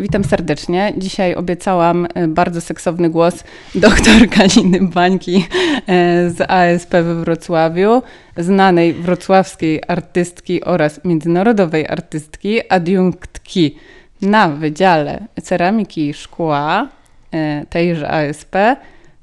[0.00, 0.92] Witam serdecznie.
[0.98, 5.46] Dzisiaj obiecałam e, bardzo seksowny głos dr Kaliny Bańki
[5.86, 8.02] e, z ASP we Wrocławiu,
[8.36, 13.76] znanej wrocławskiej artystki oraz międzynarodowej artystki, adiunktki
[14.22, 16.88] na Wydziale Ceramiki i Szkła
[17.32, 18.56] e, tejże ASP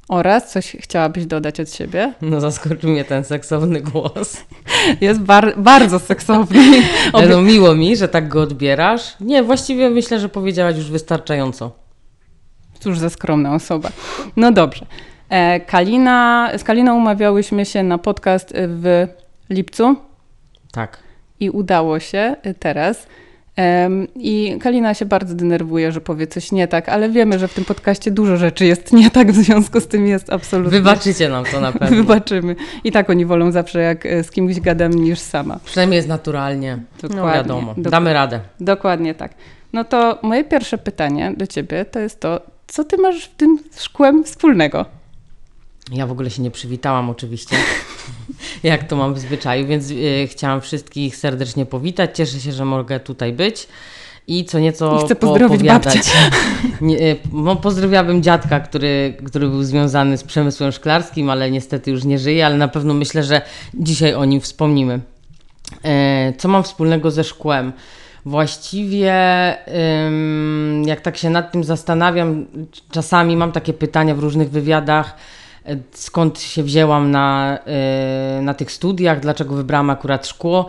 [0.08, 2.14] oraz coś chciałabyś dodać od siebie?
[2.22, 4.44] No zaskoczył mnie ten seksowny głos.
[5.02, 6.60] Jest bar bardzo seksowny.
[7.14, 7.28] Obie...
[7.28, 9.16] No miło mi, że tak go odbierasz.
[9.20, 11.72] Nie, właściwie myślę, że powiedziałaś już wystarczająco.
[12.80, 13.90] Cóż za skromna osoba.
[14.36, 14.86] No dobrze.
[15.30, 19.08] E, Kalina, z Kaliną umawiałyśmy się na podcast w
[19.50, 19.96] lipcu.
[20.72, 20.98] Tak.
[21.40, 23.08] I udało się teraz.
[24.16, 27.66] I Kalina się bardzo denerwuje, że powie coś nie tak, ale wiemy, że w tym
[27.66, 30.72] podcaście dużo rzeczy jest nie tak, w związku z tym jest absolutnie.
[30.80, 31.98] Wybaczycie nam to na pewno.
[31.98, 32.56] Wybaczymy.
[32.84, 35.60] I tak oni wolą zawsze, jak e, z kimś gadam, niż sama.
[35.66, 36.80] Przynajmniej jest naturalnie.
[37.02, 37.22] Dokładnie.
[37.22, 38.40] No wiadomo, damy radę.
[38.60, 39.34] Dokładnie tak.
[39.74, 43.60] No to moje pierwsze pytanie do ciebie to jest to, co ty masz w tym
[43.78, 44.97] szkłem wspólnego?
[45.92, 47.56] Ja w ogóle się nie przywitałam oczywiście,
[48.64, 52.18] jak to mam w zwyczaju, więc y, chciałam wszystkich serdecznie powitać.
[52.18, 53.68] Cieszę się, że mogę tutaj być
[54.28, 56.00] i co nieco I chcę pozdrowić babcię.
[56.82, 62.20] Nie, no, pozdrawiałabym dziadka, który, który był związany z przemysłem szklarskim, ale niestety już nie
[62.20, 63.42] żyje, ale na pewno myślę, że
[63.74, 65.00] dzisiaj o nim wspomnimy.
[65.84, 67.74] E, co mam wspólnego ze szkłem?
[68.26, 69.14] Właściwie,
[70.86, 72.46] jak tak się nad tym zastanawiam,
[72.92, 75.16] czasami mam takie pytania w różnych wywiadach,
[75.92, 80.68] skąd się wzięłam na, e, na tych studiach, dlaczego wybrałam akurat szkło.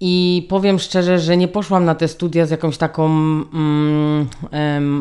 [0.00, 3.06] I powiem szczerze, że nie poszłam na te studia z jakąś taką.
[3.06, 4.28] Mm,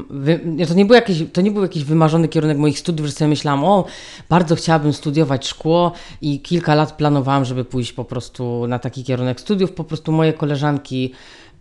[0.09, 3.27] wy, to, nie był jakiś, to nie był jakiś wymarzony kierunek moich studiów, że sobie
[3.30, 3.86] myślałam, o,
[4.30, 9.39] bardzo chciałabym studiować szkło i kilka lat planowałam, żeby pójść po prostu na taki kierunek
[9.39, 9.71] studiów.
[9.71, 11.14] Po prostu moje koleżanki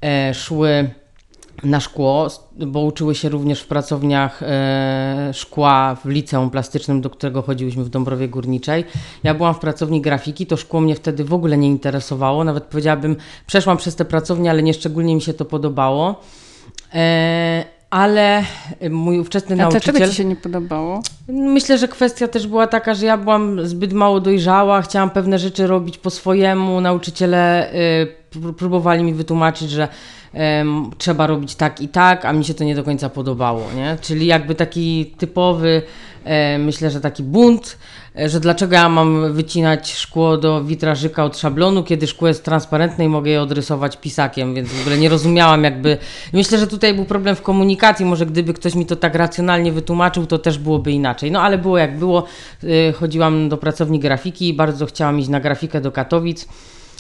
[0.05, 0.91] e, szły
[1.65, 2.29] na szkło,
[2.67, 7.89] bo uczyły się również w pracowniach e, szkła w liceum plastycznym, do którego chodziłyśmy w
[7.89, 8.85] Dąbrowie Górniczej.
[9.23, 13.17] Ja byłam w pracowni grafiki, to szkło mnie wtedy w ogóle nie interesowało, nawet powiedziałabym,
[13.47, 16.21] przeszłam przez te pracownie, ale nie szczególnie mi się to podobało.
[16.95, 18.45] E, ale
[18.91, 19.93] mój ówczesny A nauczyciel...
[19.93, 21.03] dlaczego Ci się nie podobało?
[21.29, 25.67] Myślę, że kwestia też była taka, że ja byłam zbyt mało dojrzała, chciałam pewne rzeczy
[25.67, 26.81] robić po swojemu.
[26.81, 28.22] Nauczyciele y,
[28.57, 29.89] próbowali mi wytłumaczyć, że
[30.99, 33.97] trzeba robić tak i tak, a mi się to nie do końca podobało, nie?
[34.01, 35.83] Czyli jakby taki typowy,
[36.25, 37.79] e, myślę, że taki bunt,
[38.19, 43.05] e, że dlaczego ja mam wycinać szkło do witrażyka od szablonu, kiedy szkło jest transparentne
[43.05, 45.99] i mogę je odrysować pisakiem, więc w ogóle nie rozumiałam jakby...
[46.33, 50.27] Myślę, że tutaj był problem w komunikacji, może gdyby ktoś mi to tak racjonalnie wytłumaczył,
[50.27, 51.31] to też byłoby inaczej.
[51.31, 52.25] No ale było jak było,
[52.65, 56.49] e, chodziłam do pracowni grafiki i bardzo chciałam iść na grafikę do Katowic.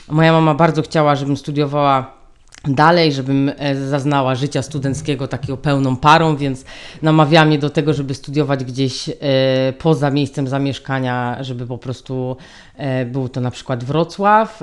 [0.09, 2.23] Moja mama bardzo chciała, żebym studiowała
[2.69, 6.65] dalej, żebym e, zaznała życia studenckiego takiego pełną parą, więc
[7.03, 9.13] namawiała mnie do tego, żeby studiować gdzieś e,
[9.79, 12.37] poza miejscem zamieszkania, żeby po prostu
[12.77, 14.63] e, był to na przykład Wrocław.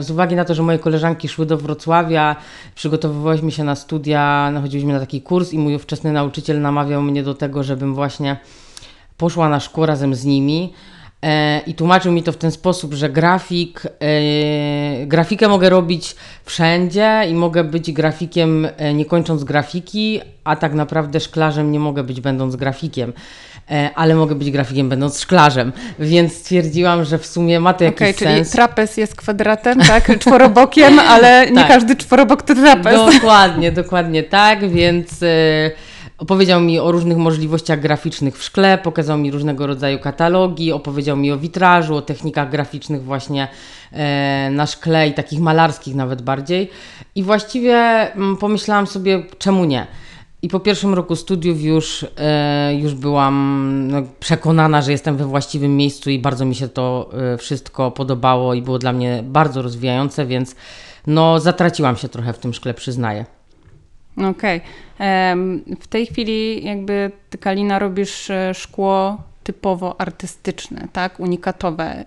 [0.00, 2.36] Z uwagi na to, że moje koleżanki szły do Wrocławia,
[2.74, 7.34] przygotowywałyśmy się na studia, chodziliśmy na taki kurs i mój ówczesny nauczyciel namawiał mnie do
[7.34, 8.36] tego, żebym właśnie
[9.16, 10.72] poszła na szkło razem z nimi.
[11.22, 17.22] E, I tłumaczył mi to w ten sposób, że grafik, e, grafikę mogę robić wszędzie
[17.30, 22.20] i mogę być grafikiem e, nie kończąc grafiki, a tak naprawdę szklarzem nie mogę być
[22.20, 23.12] będąc grafikiem
[23.94, 28.12] ale mogę być grafikiem będąc szklarzem, więc stwierdziłam, że w sumie ma to jakiś okay,
[28.12, 28.48] sens.
[28.48, 30.18] czyli trapez jest kwadratem, tak?
[30.18, 31.68] Czworobokiem, ale nie tak.
[31.68, 33.14] każdy czworobok to trapez.
[33.14, 35.10] Dokładnie, dokładnie tak, więc
[36.20, 41.32] Opowiedział mi o różnych możliwościach graficznych w szkle, pokazał mi różnego rodzaju katalogi, opowiedział mi
[41.32, 43.48] o witrażu, o technikach graficznych właśnie
[43.92, 46.70] e, na szkle i takich malarskich nawet bardziej.
[47.14, 47.74] I właściwie
[48.14, 49.86] mm, pomyślałam sobie, czemu nie?
[50.42, 55.76] I po pierwszym roku studiów już, e, już byłam no, przekonana, że jestem we właściwym
[55.76, 60.26] miejscu i bardzo mi się to e, wszystko podobało i było dla mnie bardzo rozwijające,
[60.26, 60.56] więc
[61.06, 63.39] no, zatraciłam się trochę w tym szkle, przyznaję.
[64.16, 64.60] Okej.
[64.94, 65.76] Okay.
[65.80, 71.20] W tej chwili jakby ty Kalina robisz e, szkło typowo artystyczne, tak?
[71.20, 72.04] Unikatowe.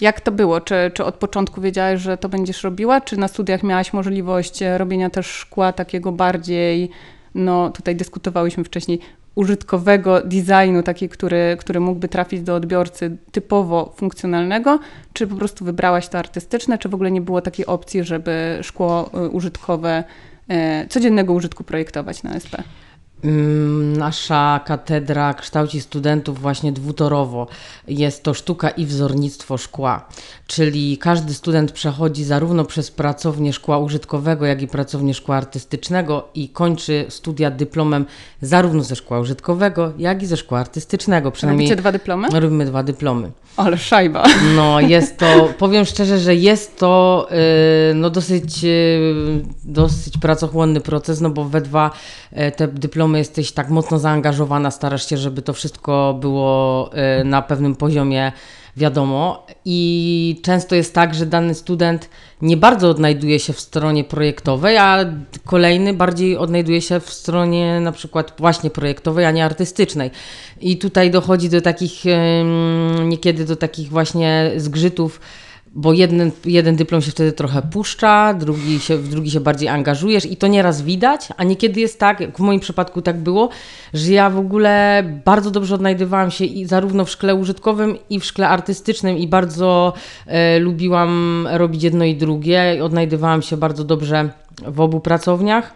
[0.00, 0.60] Jak to było?
[0.60, 3.00] Czy, czy od początku wiedziałaś, że to będziesz robiła?
[3.00, 6.90] Czy na studiach miałaś możliwość e, robienia też szkła takiego bardziej,
[7.34, 9.00] no tutaj dyskutowałyśmy wcześniej,
[9.34, 14.78] użytkowego designu, taki, który, który mógłby trafić do odbiorcy typowo funkcjonalnego,
[15.12, 19.10] czy po prostu wybrałaś to artystyczne, czy w ogóle nie było takiej opcji, żeby szkło
[19.14, 20.04] e, użytkowe
[20.88, 22.54] codziennego użytku projektować na SP?
[23.24, 27.46] Mm, nasza katedra kształci studentów właśnie dwutorowo.
[27.88, 30.08] Jest to sztuka i wzornictwo szkła,
[30.46, 36.48] czyli każdy student przechodzi zarówno przez pracownię szkła użytkowego, jak i pracownię szkła artystycznego i
[36.48, 38.06] kończy studia dyplomem
[38.42, 41.30] zarówno ze szkła użytkowego, jak i ze szkła artystycznego.
[41.30, 42.28] Przynajmniej Robicie dwa dyplomy?
[42.40, 43.30] Robimy dwa dyplomy.
[43.56, 44.24] Ale szajba.
[44.56, 51.20] No, jest to, powiem szczerze, że jest to yy, no dosyć, yy, dosyć pracochłonny proces,
[51.20, 51.90] no bo we dwa
[52.32, 56.90] yy, te dyplomy jesteś tak mocno zaangażowana, starasz się, żeby to wszystko było
[57.20, 58.32] y, na pewnym poziomie
[58.76, 59.46] wiadomo.
[59.64, 62.10] I często jest tak, że dany student
[62.42, 64.98] nie bardzo odnajduje się w stronie projektowej, a
[65.44, 70.10] kolejny bardziej odnajduje się w stronie na przykład właśnie projektowej, a nie artystycznej.
[70.60, 72.02] I tutaj dochodzi do takich,
[73.04, 75.20] niekiedy do takich właśnie zgrzytów
[75.78, 80.26] bo jeden, jeden dyplom się wtedy trochę puszcza, drugi się, w drugi się bardziej angażujesz
[80.26, 83.48] i to nieraz widać, a niekiedy jest tak, w moim przypadku tak było,
[83.94, 88.24] że ja w ogóle bardzo dobrze odnajdywałam się i zarówno w szkle użytkowym i w
[88.24, 89.92] szkle artystycznym i bardzo
[90.26, 92.84] e, lubiłam robić jedno i drugie.
[92.84, 94.30] Odnajdywałam się bardzo dobrze
[94.66, 95.74] w obu pracowniach.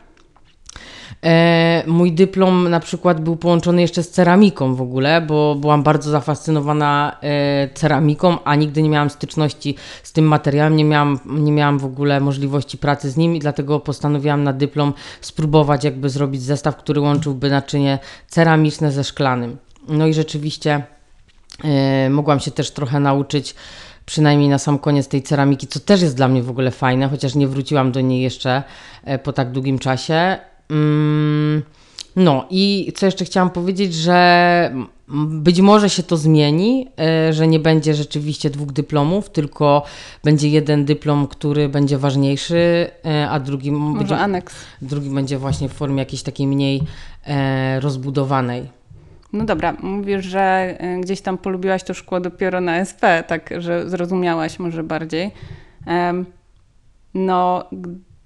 [1.24, 6.10] E, mój dyplom na przykład był połączony jeszcze z ceramiką w ogóle, bo byłam bardzo
[6.10, 11.78] zafascynowana e, ceramiką, a nigdy nie miałam styczności z tym materiałem, nie miałam, nie miałam
[11.78, 16.76] w ogóle możliwości pracy z nim i dlatego postanowiłam na dyplom spróbować jakby zrobić zestaw,
[16.76, 17.98] który łączyłby naczynie
[18.28, 19.56] ceramiczne ze szklanym.
[19.88, 20.82] No i rzeczywiście
[21.64, 23.54] e, mogłam się też trochę nauczyć
[24.06, 27.34] przynajmniej na sam koniec tej ceramiki, co też jest dla mnie w ogóle fajne, chociaż
[27.34, 28.62] nie wróciłam do niej jeszcze
[29.22, 30.38] po tak długim czasie.
[30.70, 31.62] Mm,
[32.16, 34.72] no i co jeszcze chciałam powiedzieć, że
[35.28, 39.82] być może się to zmieni, e, że nie będzie rzeczywiście dwóch dyplomów, tylko
[40.24, 44.54] będzie jeden dyplom, który będzie ważniejszy, e, a drugi może będzie, aneks.
[44.82, 46.82] drugi będzie właśnie w formie jakiejś takiej mniej
[47.26, 48.82] e, rozbudowanej.
[49.32, 54.58] No dobra, mówisz, że gdzieś tam polubiłaś to szkło dopiero na SP, tak, że zrozumiałaś
[54.58, 55.30] może bardziej.
[57.14, 57.64] No,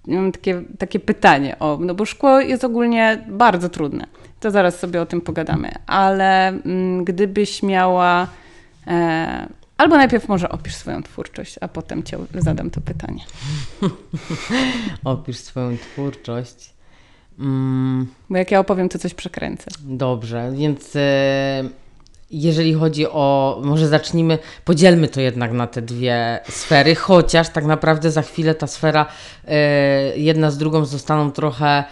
[0.06, 4.06] mam takie, takie pytanie, o, no bo szkło jest ogólnie bardzo trudne.
[4.41, 8.26] To zaraz sobie o tym pogadamy, ale mm, gdybyś miała.
[8.87, 13.25] E, albo najpierw może opisz swoją twórczość, a potem cię zadam to pytanie.
[15.05, 16.75] opisz swoją twórczość.
[17.38, 18.06] Mm.
[18.31, 19.70] Bo jak ja opowiem, to coś przekręcę.
[19.81, 20.97] Dobrze, więc.
[20.97, 21.86] E
[22.31, 28.11] jeżeli chodzi o, może zacznijmy, podzielmy to jednak na te dwie sfery, chociaż tak naprawdę
[28.11, 29.06] za chwilę ta sfera
[29.44, 29.49] y,
[30.19, 31.84] jedna z drugą zostaną trochę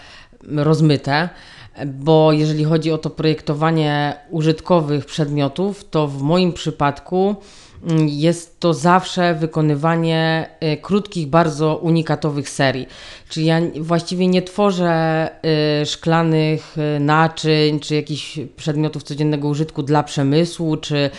[0.57, 1.29] rozmyte,
[1.87, 7.37] bo jeżeli chodzi o to projektowanie użytkowych przedmiotów, to w moim przypadku
[7.87, 12.87] Mm, jest to zawsze wykonywanie y, krótkich, bardzo unikatowych serii.
[13.29, 15.31] Czyli ja właściwie nie tworzę
[15.83, 21.11] y, szklanych y, naczyń, czy jakichś przedmiotów codziennego użytku dla przemysłu, czy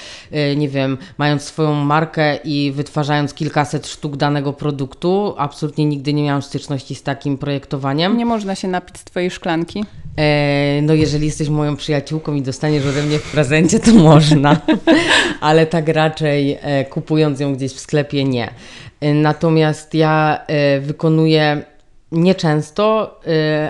[0.56, 5.36] nie wiem, mając swoją markę i wytwarzając kilkaset sztuk danego produktu.
[5.38, 8.18] Absolutnie nigdy nie miałam styczności z takim projektowaniem.
[8.18, 9.86] Nie można się napić z Twojej szklanki.
[10.18, 14.58] E, no, jeżeli jesteś moją przyjaciółką i dostaniesz ode mnie w prezencie, to można,
[15.42, 16.86] ale tak raczej e,
[17.36, 18.54] kupując ją gdzieś w sklepie nie.
[19.02, 20.46] E, natomiast ja
[20.82, 21.64] wykonuję
[22.12, 23.20] nieczęsto,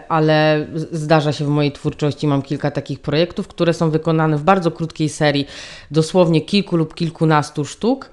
[0.10, 4.72] ale zdarza się w mojej twórczości, mam kilka takich projektów, które są wykonane w bardzo
[4.72, 5.48] krótkiej serii,
[5.92, 8.10] dosłownie kilku lub kilkunastu sztuk.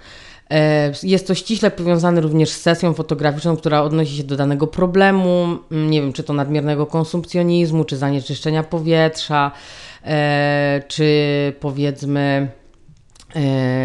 [1.03, 5.91] Jest to ściśle powiązane również z sesją fotograficzną, która odnosi się do danego problemu, mm,
[5.91, 9.51] nie wiem, czy to nadmiernego konsumpcjonizmu, czy zanieczyszczenia powietrza,
[10.89, 11.07] czy
[11.61, 12.49] powiedzmy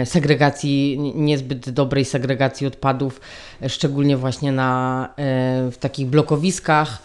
[0.06, 3.22] segregacji, niezbyt dobrej segregacji odpadów,
[3.68, 5.10] szczególnie właśnie na,
[5.72, 7.02] w takich blokowiskach,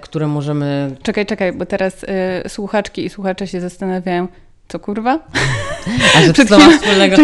[0.00, 0.96] które możemy...
[1.02, 2.06] Czekaj, czekaj, bo teraz
[2.48, 4.28] słuchaczki i słuchacze się zastanawiają,
[4.68, 5.18] co kurwa?
[6.16, 7.16] A że co ma wspólnego?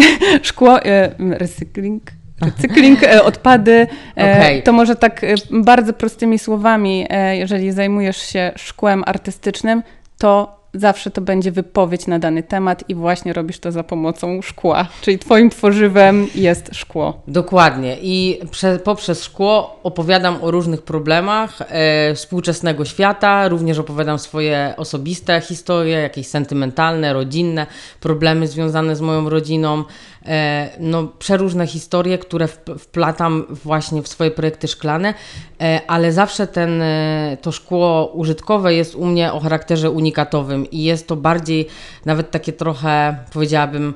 [0.43, 2.03] Szkło, e, recykling,
[2.41, 3.87] recykling, e, odpady.
[4.17, 4.63] E, okay.
[4.63, 9.83] To może tak bardzo prostymi słowami, jeżeli zajmujesz się szkłem artystycznym,
[10.19, 14.87] to zawsze to będzie wypowiedź na dany temat i właśnie robisz to za pomocą szkła.
[15.01, 17.23] Czyli twoim tworzywem jest szkło.
[17.29, 17.97] Dokładnie.
[18.03, 25.41] I prze, poprzez szkło opowiadam o różnych problemach e, współczesnego świata, również opowiadam swoje osobiste
[25.41, 27.67] historie, jakieś sentymentalne, rodzinne,
[28.01, 29.85] problemy związane z moją rodziną.
[30.27, 32.49] E, no, przeróżne historie, które
[32.79, 35.15] wplatam właśnie w swoje projekty szklane,
[35.61, 40.83] e, ale zawsze ten, e, to szkło użytkowe jest u mnie o charakterze unikatowym i
[40.83, 41.67] jest to bardziej
[42.05, 43.95] nawet takie trochę, powiedziałabym,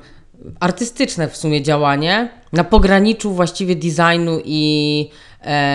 [0.59, 5.09] artystyczne w sumie działanie na pograniczu właściwie designu i,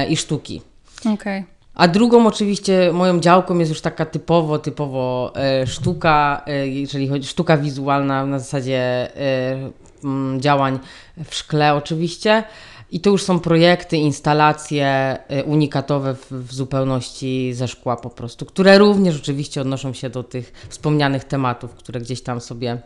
[0.08, 0.62] i sztuki.
[1.00, 1.14] Okej.
[1.14, 1.60] Okay.
[1.80, 7.28] A drugą oczywiście moją działką jest już taka typowo, typowo e, sztuka, e, jeżeli chodzi
[7.28, 9.70] sztuka wizualna na zasadzie e,
[10.38, 10.78] działań
[11.24, 12.44] w szkle oczywiście.
[12.92, 14.86] I to już są projekty, instalacje
[15.28, 20.22] e, unikatowe w, w zupełności ze szkła po prostu, które również oczywiście odnoszą się do
[20.22, 22.78] tych wspomnianych tematów, które gdzieś tam sobie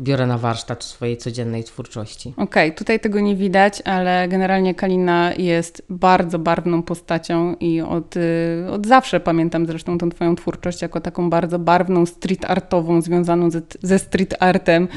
[0.00, 2.34] biorę na warsztat w swojej codziennej twórczości.
[2.36, 8.66] Okej, tutaj tego nie widać, ale generalnie Kalina jest bardzo barwną postacią i od, y,
[8.70, 13.62] od zawsze pamiętam zresztą tą twoją twórczość jako taką bardzo barwną, street artową, związaną ze,
[13.82, 14.88] ze street artem,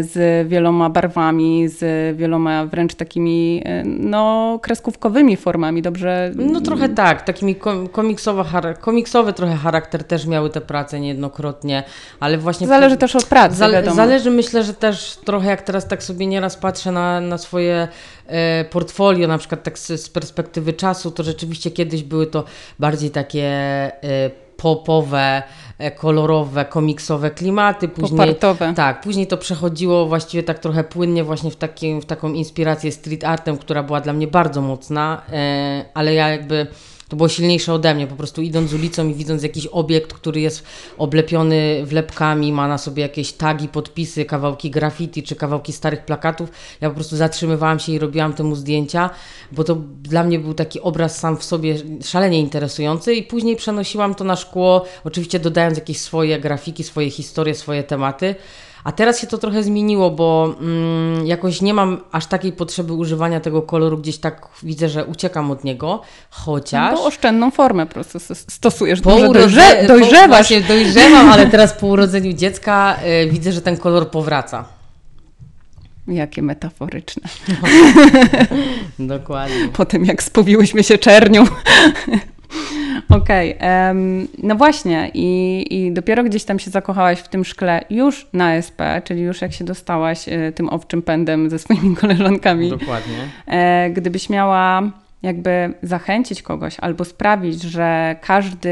[0.00, 6.32] z wieloma barwami, z wieloma wręcz takimi e, no, kreskówkowymi formami, dobrze?
[6.34, 11.82] No trochę tak, takimi kom- komiksowa, chara- komiksowy trochę charakter też miały te prace niejednokrotnie,
[12.20, 12.66] ale właśnie...
[12.66, 13.96] Zależy też od pracy, Zale- wiadomo.
[13.96, 17.88] Zależy, myślę, że też trochę jak teraz tak sobie nieraz patrzę na, na swoje
[18.26, 22.44] e, portfolio, na przykład tak z, z perspektywy czasu, to rzeczywiście kiedyś były to
[22.78, 25.42] bardziej takie e, popowe, e,
[25.96, 27.88] kolorowe, komiksowe klimaty.
[27.88, 28.72] Później, Popartowe.
[28.76, 33.24] Tak, później to przechodziło właściwie tak trochę płynnie właśnie w, takim, w taką inspirację street
[33.24, 36.66] artem, która była dla mnie bardzo mocna, e, ale ja jakby
[37.08, 40.64] to było silniejsze ode mnie, po prostu idąc ulicą i widząc jakiś obiekt, który jest
[40.98, 46.88] oblepiony wlepkami, ma na sobie jakieś tagi, podpisy, kawałki graffiti czy kawałki starych plakatów, ja
[46.88, 49.10] po prostu zatrzymywałam się i robiłam temu zdjęcia,
[49.52, 54.14] bo to dla mnie był taki obraz sam w sobie szalenie interesujący i później przenosiłam
[54.14, 58.34] to na szkło, oczywiście dodając jakieś swoje grafiki, swoje historie, swoje tematy.
[58.86, 63.40] A teraz się to trochę zmieniło, bo mm, jakoś nie mam aż takiej potrzeby używania
[63.40, 66.94] tego koloru, gdzieś tak widzę, że uciekam od niego, chociaż...
[66.94, 69.00] Bo oszczędną formę po prostu stosujesz.
[69.00, 70.28] Po urodze- dojrze, po- dojrzewasz.
[70.28, 74.64] Właśnie dojrzewam, ale teraz po urodzeniu dziecka y, widzę, że ten kolor powraca.
[76.08, 77.28] Jakie metaforyczne.
[78.98, 79.68] Dokładnie.
[79.72, 81.44] Po tym, jak spowiłyśmy się czernią.
[83.08, 88.26] Okej, em, no właśnie i, i dopiero gdzieś tam się zakochałaś w tym szkle już
[88.32, 92.70] na SP, czyli już jak się dostałaś e, tym owczym pędem ze swoimi koleżankami.
[92.70, 93.28] Dokładnie.
[93.46, 94.82] E, gdybyś miała
[95.22, 98.70] jakby zachęcić kogoś albo sprawić, że każdy,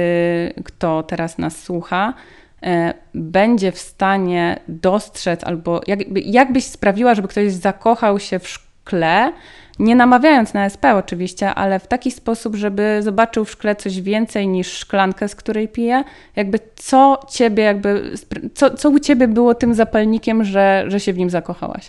[0.64, 2.14] kto teraz nas słucha,
[2.62, 9.33] e, będzie w stanie dostrzec, albo jakby, jakbyś sprawiła, żeby ktoś zakochał się w szkle,
[9.78, 14.49] nie namawiając na SP oczywiście, ale w taki sposób, żeby zobaczył w szkle coś więcej
[14.49, 16.04] niż szklankę, z której pije,
[16.37, 18.12] jakby co ciebie, jakby,
[18.54, 21.88] co, co u ciebie było tym zapalnikiem, że, że się w nim zakochałaś?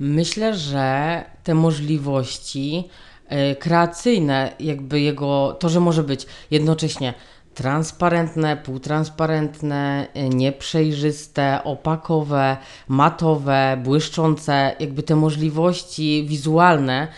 [0.00, 2.88] Myślę, że te możliwości
[3.28, 7.14] e, kreacyjne, jakby jego, to, że może być jednocześnie
[7.56, 12.56] transparentne, półtransparentne, nieprzejrzyste, opakowe,
[12.88, 17.08] matowe, błyszczące, jakby te możliwości wizualne,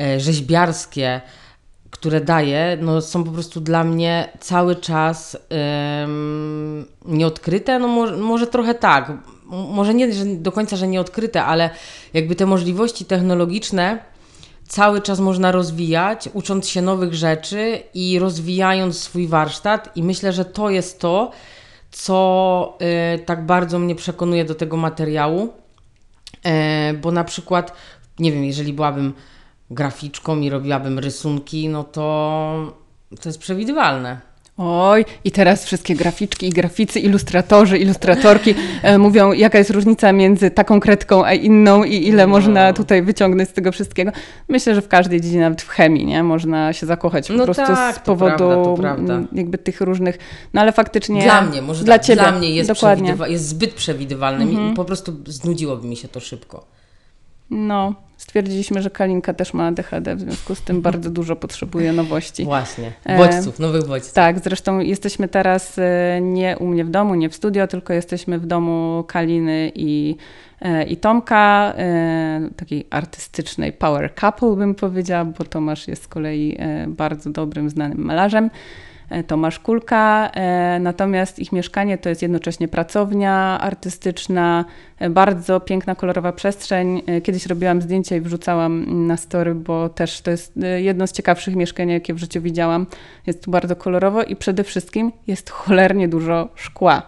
[0.00, 1.20] e, rzeźbiarskie,
[1.90, 7.78] które daje, no są po prostu dla mnie cały czas em, nieodkryte.
[7.78, 9.12] No może, może trochę tak.
[9.46, 11.70] Może nie do końca, że nieodkryte, ale
[12.14, 13.98] jakby te możliwości technologiczne
[14.68, 19.96] cały czas można rozwijać, ucząc się nowych rzeczy i rozwijając swój warsztat.
[19.96, 21.30] I myślę, że to jest to,
[21.90, 22.78] co
[23.14, 25.52] y, tak bardzo mnie przekonuje do tego materiału.
[26.44, 27.72] E, bo na przykład,
[28.18, 29.12] nie wiem, jeżeli byłabym
[29.70, 32.78] graficzką i robiłabym rysunki, no to
[33.20, 34.27] to jest przewidywalne.
[34.60, 40.50] Oj, i teraz wszystkie graficzki i graficy, ilustratorzy, ilustratorki e, mówią, jaka jest różnica między
[40.50, 42.30] taką kredką a inną i ile No.
[42.32, 44.10] można tutaj wyciągnąć z tego wszystkiego.
[44.48, 46.22] Myślę, że w każdej dziedzinie, nawet w chemii, nie?
[46.22, 49.20] Można się zakochać po No prostu tak, z to powodu prawda, to prawda.
[49.32, 50.18] jakby tych różnych,
[50.54, 52.70] no ale faktycznie Dla mnie, może dla ciebie, dla mnie jest,
[53.28, 54.72] jest zbyt przewidywalnym Mhm.
[54.72, 56.77] i po prostu znudziłoby mi się to szybko.
[57.50, 62.44] No, stwierdziliśmy, że Kalinka też ma ADHD, w związku z tym bardzo dużo potrzebuje nowości.
[62.44, 64.12] Właśnie, E, bodźców, nowych bodźców.
[64.12, 68.38] Tak, zresztą jesteśmy teraz e, nie u mnie w domu, nie w studio, tylko jesteśmy
[68.38, 70.16] w domu Kaliny i,
[70.60, 71.74] e, i Tomka,
[72.56, 78.50] takiej artystycznej power couple bym powiedziała, bo Tomasz jest z kolei bardzo dobrym, znanym malarzem.
[79.10, 84.64] E, Tomasz Kulka, e, natomiast ich mieszkanie to jest jednocześnie pracownia artystyczna,
[84.98, 87.02] e, bardzo piękna, kolorowa przestrzeń.
[87.22, 91.88] Kiedyś robiłam zdjęcia i wrzucałam na story, bo też to jest jedno z ciekawszych mieszkań,
[91.88, 92.86] jakie w życiu widziałam.
[93.26, 97.02] Jest tu bardzo kolorowo i przede wszystkim jest cholernie dużo szkła.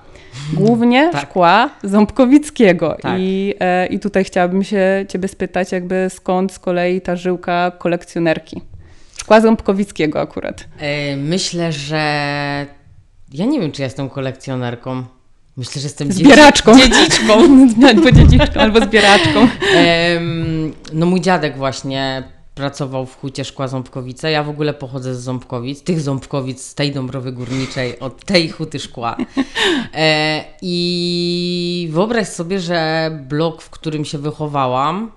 [0.54, 1.22] Głównie Tak.
[1.22, 2.96] szkła Ząbkowickiego.
[3.02, 3.16] Tak.
[3.18, 3.54] I,
[3.90, 8.69] I tutaj chciałabym się Ciebie spytać, jakby skąd z kolei ta żyłka kolekcjonerki?
[9.30, 10.64] Szkła Ząbkowickiego akurat.
[10.78, 11.96] E, myślę, że
[13.32, 15.04] ja nie wiem, czy jestem kolekcjonerką.
[15.56, 16.72] Myślę, że jestem Zbieraczką.
[16.74, 17.34] Dziedzi- dziedziczką.
[17.88, 19.48] albo dziedziczką, albo zbieraczką.
[20.92, 22.22] No mój dziadek właśnie
[22.54, 24.30] pracował w hucie Szkła Ząbkowice.
[24.30, 28.78] Ja w ogóle pochodzę z Ząbkowic, tych Ząbkowic, z tej Dąbrowy Górniczej, od tej huty
[28.78, 29.16] szkła.
[29.94, 35.10] E, I wyobraź sobie, że blok, w którym się wychowałam,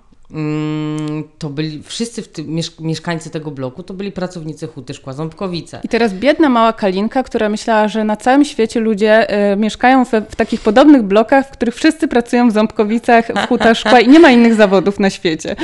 [1.39, 5.79] to byli wszyscy tym, mieszkańcy tego bloku to byli pracownicy Huty Szkła Ząbkowice.
[5.83, 10.11] I teraz biedna mała Kalinka, która myślała, że na całym świecie ludzie y, mieszkają w,
[10.29, 14.19] w, takich podobnych blokach, w których wszyscy pracują w Ząbkowicach, w Hutach Szkła i nie
[14.19, 15.55] ma innych zawodów na świecie.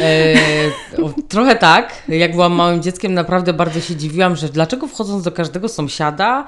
[0.97, 1.93] E, o, trochę tak.
[2.07, 6.45] Jak byłam małym dzieckiem, naprawdę bardzo się dziwiłam, że dlaczego wchodząc do każdego sąsiada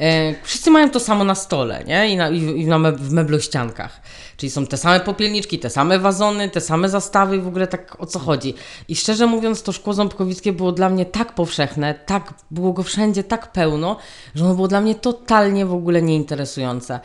[0.00, 2.08] E, wszyscy mają to samo na stole, nie?
[2.08, 4.00] I, na, i, i na me, w meblościankach.
[4.40, 8.06] Czyli są te same popielniczki, te same wazony, te same zastawy w ogóle tak o
[8.06, 8.54] co chodzi.
[8.88, 13.24] I szczerze mówiąc, to szkło ząbkowickie było dla mnie tak powszechne, tak, było go wszędzie
[13.24, 13.96] tak pełno,
[14.34, 17.00] że ono było dla mnie totalnie w ogóle nieinteresujące.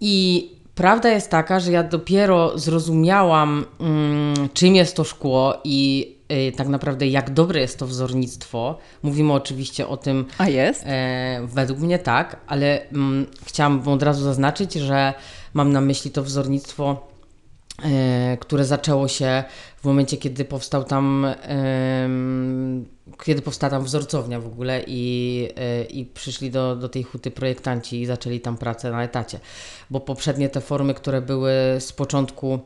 [0.00, 6.52] I prawda jest taka, że ja dopiero zrozumiałam, mm, czym jest to szkło i Y,
[6.52, 8.78] tak naprawdę jak dobre jest to wzornictwo.
[9.02, 10.26] Mówimy oczywiście o tym.
[10.38, 10.82] A jest?
[10.86, 15.14] E, według mnie tak, ale mm, chciałam od razu zaznaczyć, że
[15.54, 17.08] mam na myśli to wzornictwo,
[17.84, 19.44] e, które zaczęło się
[19.76, 21.26] w momencie, kiedy powstał tam.
[23.24, 28.00] Kiedy powstała tam wzorcownia w ogóle i, e, i przyszli do, do tej huty projektanci
[28.00, 29.40] i zaczęli tam pracę na etacie.
[29.90, 32.60] Bo poprzednie te formy, które były z początku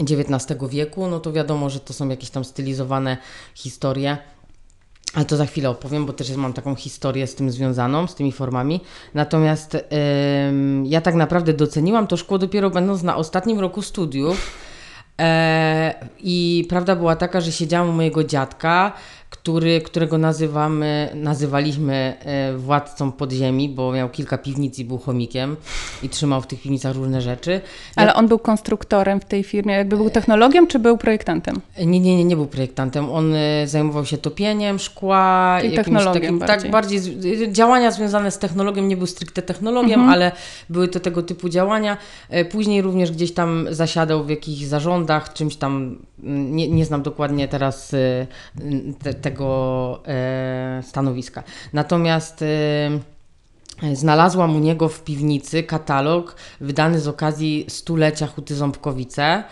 [0.00, 3.16] XIX wieku, no to wiadomo, że to są jakieś tam stylizowane
[3.54, 4.18] historie.
[5.14, 8.32] Ale to za chwilę opowiem, bo też mam taką historię z tym związaną, z tymi
[8.32, 8.80] formami.
[9.14, 9.74] Natomiast
[10.48, 14.50] ym, ja tak naprawdę doceniłam to szkło dopiero będąc na ostatnim roku studiów.
[15.20, 18.92] E, I prawda była taka, że siedziałam u mojego dziadka
[19.42, 25.56] który, którego nazywamy, nazywaliśmy e, władcą podziemi, bo miał kilka piwnic i był chomikiem
[26.02, 27.60] i trzymał w tych piwnicach różne rzeczy.
[27.96, 31.60] Ale on był konstruktorem w tej firmie, jakby był technologiem, czy był projektantem?
[31.78, 33.10] Nie, nie, nie, nie był projektantem.
[33.10, 35.58] On e, zajmował się topieniem szkła.
[35.62, 36.60] I technologią takim, bardziej.
[36.62, 37.00] Tak, bardziej
[37.52, 40.10] działania związane z technologią, nie był stricte technologiem, mhm.
[40.10, 40.32] ale
[40.68, 41.96] były to tego typu działania.
[42.30, 47.48] E, później również gdzieś tam zasiadał w jakichś zarządach, czymś tam, nie, nie znam dokładnie
[47.48, 47.94] teraz
[49.02, 51.42] te, tego e, stanowiska.
[51.72, 52.90] Natomiast e,
[53.92, 59.44] znalazłam u niego w piwnicy katalog wydany z okazji stulecia Huty Ząbkowice.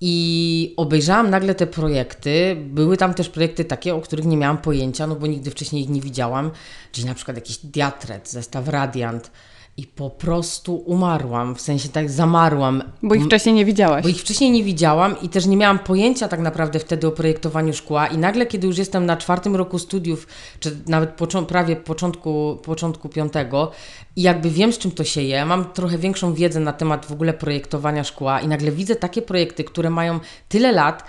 [0.00, 2.56] I obejrzałam nagle te projekty.
[2.60, 5.88] Były tam też projekty takie, o których nie miałam pojęcia, no bo nigdy wcześniej ich
[5.88, 6.50] nie widziałam.
[6.92, 9.30] Czyli na przykład jakiś diatret, zestaw Radiant,
[9.76, 12.82] i po prostu umarłam, w sensie tak zamarłam.
[13.02, 14.02] Bo ich wcześniej nie widziałaś.
[14.02, 17.72] Bo ich wcześniej nie widziałam i też nie miałam pojęcia tak naprawdę wtedy o projektowaniu
[17.72, 20.26] szkła i nagle, kiedy już jestem na czwartym roku studiów,
[20.60, 23.70] czy nawet począ prawie początku, początku piątego
[24.16, 27.12] i jakby wiem, z czym to się je, mam trochę większą wiedzę na temat w
[27.12, 31.04] ogóle projektowania szkła i nagle widzę takie projekty, które mają tyle lat,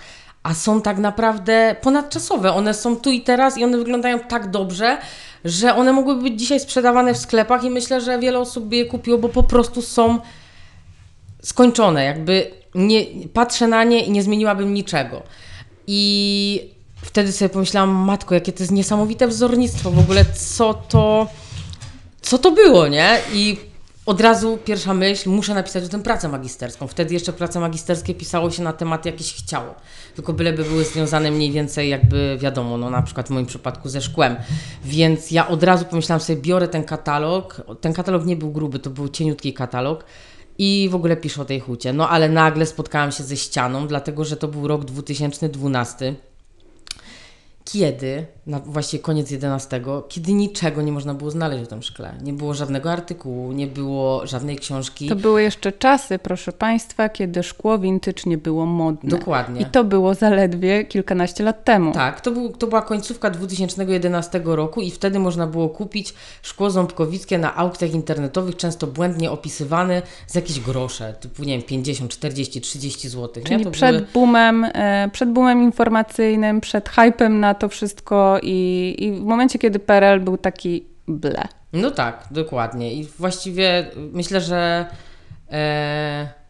[0.46, 2.52] a są tak naprawdę ponadczasowe.
[2.52, 4.98] One są tu i teraz i one wyglądają tak dobrze,
[5.44, 8.84] że one mogłyby być dzisiaj sprzedawane w sklepach i myślę, że wiele osób by je
[8.84, 10.18] kupiło, bo po prostu są
[11.42, 12.04] skończone.
[12.04, 15.22] Jakby nie, patrzę na nie i nie zmieniłabym niczego.
[15.86, 16.70] I
[17.02, 21.26] wtedy sobie pomyślałam, matko, jakie to jest niesamowite wzornictwo w ogóle, co to,
[22.22, 23.18] co to było, nie?
[23.32, 23.56] I
[24.06, 26.86] od razu pierwsza myśl, muszę napisać o tym pracę magisterską.
[26.86, 29.74] Wtedy jeszcze prace magisterskie pisało się na temat jakieś chciało.
[30.14, 34.00] Tylko byleby były związane mniej więcej jakby wiadomo, no na przykład w moim przypadku ze
[34.00, 34.36] szkłem.
[34.84, 37.62] Więc ja od razu pomyślałam sobie, biorę ten katalog.
[37.80, 40.04] Ten katalog nie był gruby, to był cieniutki katalog.
[40.58, 41.92] I w ogóle piszę o tej hucie.
[41.92, 46.14] No ale nagle spotkałam się ze ścianą, dlatego że to był rok 2012
[47.72, 52.14] kiedy, na właściwie koniec 11, kiedy niczego nie można było znaleźć w tym szkle.
[52.22, 55.08] Nie było żadnego artykułu, nie było żadnej książki.
[55.08, 59.10] To były jeszcze czasy, proszę Państwa, kiedy szkło vintage nie było modne.
[59.10, 59.60] Dokładnie.
[59.60, 61.92] I to było zaledwie kilkanaście lat temu.
[61.92, 67.38] Tak, to, był, to była końcówka 2011 roku i wtedy można było kupić szkło ząbkowickie
[67.38, 73.08] na aukcjach internetowych, często błędnie opisywane za jakieś grosze, typu nie wiem, 50, 40, 30
[73.08, 73.44] zł.
[73.44, 74.06] Czyli przed, były...
[74.14, 79.78] boomem, e, przed boomem informacyjnym, przed hypem na to wszystko i, i w momencie, kiedy
[79.78, 81.48] PRL był taki ble.
[81.72, 82.94] No tak, dokładnie.
[82.94, 84.86] I właściwie myślę, że.
[85.50, 86.46] E,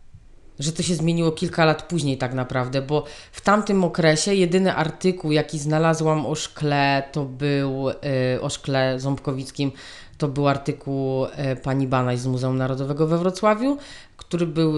[0.59, 5.33] że to się zmieniło kilka lat później, tak naprawdę, bo w tamtym okresie jedyny artykuł,
[5.33, 7.95] jaki znalazłam o szkle, to był e,
[8.41, 9.73] o szkle ząbkowickim,
[10.19, 13.79] to był artykuł e, pani Banaj z Muzeum Narodowego we Wrocławiu,
[14.17, 14.73] który był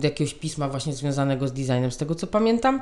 [0.00, 2.80] z jakiegoś pisma właśnie związanego z designem, z tego co pamiętam.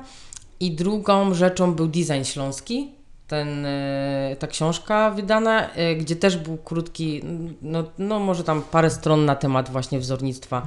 [0.60, 2.90] I drugą rzeczą był design śląski,
[3.26, 7.22] ten, e, ta książka wydana, e, gdzie też był krótki,
[7.62, 10.66] no, no może tam parę stron na temat właśnie wzornictwa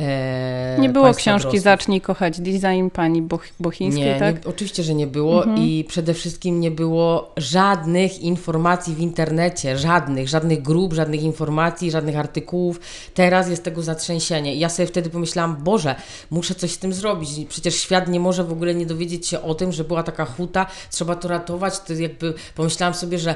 [0.00, 1.58] E, nie było książki.
[1.58, 4.44] Zacznij kochać design pani Boch Bochińskiej, Nie, tak?
[4.44, 5.58] nie, oczywiście, że nie było Mhm.
[5.66, 12.16] i przede wszystkim nie było żadnych informacji w internecie, żadnych, żadnych grup, żadnych informacji, żadnych
[12.18, 12.80] artykułów.
[13.14, 14.54] Teraz jest tego zatrzęsienie.
[14.54, 15.94] I ja sobie wtedy pomyślałam, Boże,
[16.30, 17.28] muszę coś z tym zrobić.
[17.48, 20.66] Przecież świat nie może w ogóle nie dowiedzieć się o tym, że była taka huta,
[20.90, 21.80] trzeba to ratować.
[21.80, 23.34] To jakby pomyślałam sobie, że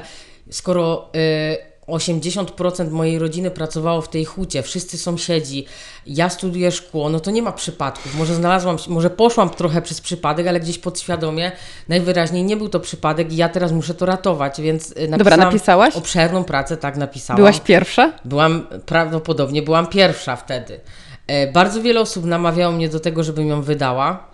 [0.49, 1.09] skoro...
[1.15, 5.65] y, 80% mojej rodziny pracowało w tej hucie, wszyscy sąsiedzi,
[6.05, 8.15] ja studiuję szkło, no to nie ma przypadków.
[8.15, 11.51] Może znalazłam, może poszłam trochę przez przypadek, ale gdzieś podświadomie
[11.87, 15.95] najwyraźniej nie był to przypadek i ja teraz muszę to ratować, więc y, napisałam napisałaś?
[15.95, 17.37] obszerną pracę, tak napisałam.
[17.37, 18.13] Byłaś pierwsza?
[18.25, 20.79] Byłam, prawdopodobnie byłam pierwsza wtedy.
[21.27, 24.29] E, bardzo wiele osób namawiało mnie do tego, żebym ją wydała,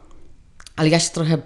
[0.75, 1.37] ale ja się trochę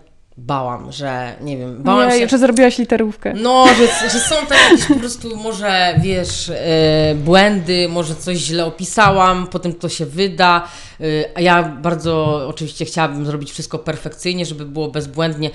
[0.45, 2.27] bałam, że nie wiem, bałam Nie, się...
[2.27, 3.33] że zrobiłaś literówkę.
[3.33, 8.65] No, że, że są tam jakieś po prostu może, wiesz, e, błędy, może coś źle
[8.65, 10.67] opisałam, potem to się wyda,
[11.01, 11.03] e,
[11.35, 15.49] a ja bardzo oczywiście chciałabym zrobić wszystko perfekcyjnie, żeby było bezbłędnie.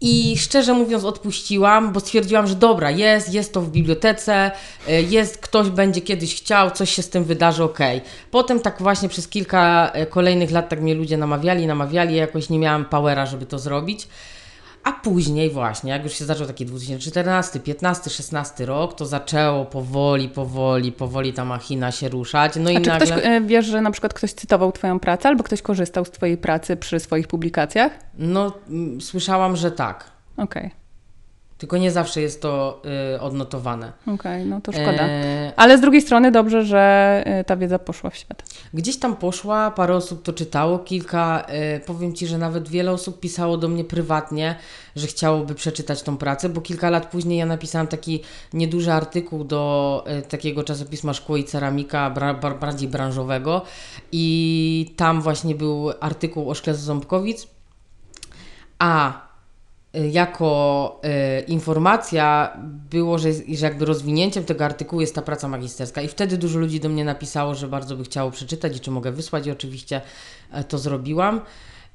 [0.00, 4.50] I szczerze mówiąc odpuściłam, bo stwierdziłam, że dobra, jest, jest to w bibliotece,
[4.88, 8.00] e, jest, ktoś będzie kiedyś chciał, coś się z tym wydarzy, okej.
[8.30, 12.58] Potem tak właśnie przez kilka e, kolejnych lat tak mnie ludzie namawiali, namawiali, jakoś nie
[12.58, 14.08] miałam powera, żeby to zrobić.
[14.84, 20.28] A później właśnie, jak już się zaczął taki 2014, 15, 16 rok, to zaczęło powoli,
[20.28, 22.52] powoli, powoli ta machina się ruszać.
[22.56, 23.06] No i A czy nagle...
[23.06, 26.36] ktoś, e, wiesz, że na przykład ktoś cytował Twoją pracę albo ktoś korzystał z Twojej
[26.36, 27.92] pracy przy swoich publikacjach?
[28.18, 28.52] No,
[29.00, 30.04] słyszałam, że tak.
[30.36, 30.70] Okej,
[31.64, 32.82] Tylko nie zawsze jest to
[33.14, 33.92] y, odnotowane.
[34.14, 35.08] okej, no to szkoda.
[35.08, 38.42] E, Ale z drugiej strony dobrze, że e, ta wiedza poszła w świat.
[38.74, 43.20] Gdzieś tam poszła, parę osób to czytało, kilka, e, powiem Ci, że nawet wiele osób
[43.20, 44.56] pisało do mnie prywatnie,
[44.96, 48.22] że chciałoby przeczytać tą pracę, bo kilka lat później ja napisałam taki
[48.52, 53.62] nieduży artykuł do e, takiego czasopisma Szkło i Ceramika, bra, bar, bardziej branżowego
[54.12, 57.46] i tam właśnie był artykuł o szkle z ząbkowic,
[58.78, 59.23] a y,
[59.94, 62.56] jako y, informacja
[62.90, 66.80] było, że, że jakby rozwinięciem tego artykułu jest ta praca magisterska i wtedy dużo ludzi
[66.80, 70.00] do mnie napisało, że bardzo by chciało przeczytać i czy mogę wysłać i oczywiście
[70.52, 71.40] e, to zrobiłam.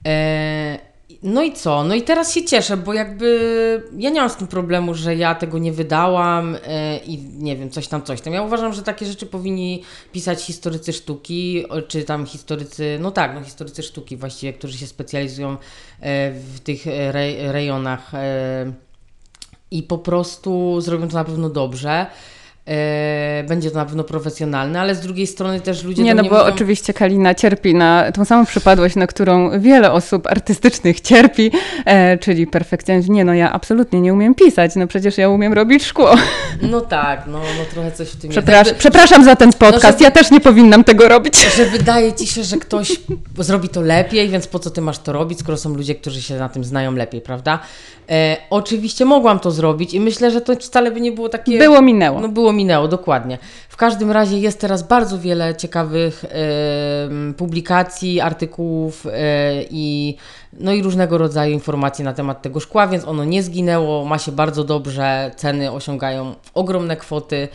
[0.06, 0.80] E,
[1.24, 1.84] no i co?
[1.84, 5.36] No i teraz się cieszę, bo jakby ja nie mam z tym problemu, że ja
[5.36, 8.34] tego nie wydałam e, i nie wiem, coś tam, coś tam.
[8.34, 13.43] Ja uważam, że takie rzeczy powinni pisać historycy sztuki, czy tam historycy, no tak, no
[13.43, 15.58] historycy sztuki właściwie, którzy się specjalizują e,
[16.32, 18.12] w tych e, rej, rejonach
[19.72, 22.08] i po prostu zrobią to na pewno dobrze.
[22.70, 26.30] E, będzie to na pewno profesjonalne, ale z drugiej strony też ludzie Nie, no bo
[26.30, 31.52] mówią, oczywiście Kalina cierpi na tą samą przypadłość, na którą wiele osób artystycznych cierpi,
[31.86, 33.14] e, czyli perfekcjonizm.
[33.14, 36.16] Nie, no ja absolutnie nie umiem pisać, no przecież ja umiem robić szkło.
[36.62, 38.80] No tak, no, no trochę coś w tym Przepraszam, jest.
[38.80, 41.48] przepraszam za ten podcast, że- ja też nie powinnam tego robić.
[41.58, 43.00] że wydaje ci się, że ktoś
[43.38, 46.36] zrobi to lepiej, więc po co ty masz to robić, skoro są ludzie, którzy się
[46.36, 47.60] na tym znają lepiej, prawda?
[48.10, 51.58] E, oczywiście mogłam to zrobić i myślę, że to wcale by nie było takie.
[51.60, 52.20] Było, minęło.
[52.20, 53.38] No było, minęło, dokładnie.
[53.69, 59.12] W każdym razie jest teraz bardzo wiele ciekawych em, publikacji, artykułów e,
[59.69, 60.17] i,
[60.54, 64.32] no i różnego rodzaju informacji na temat tego szkła, więc ono nie zginęło, ma się
[64.32, 67.48] bardzo dobrze, ceny osiągają ogromne kwoty.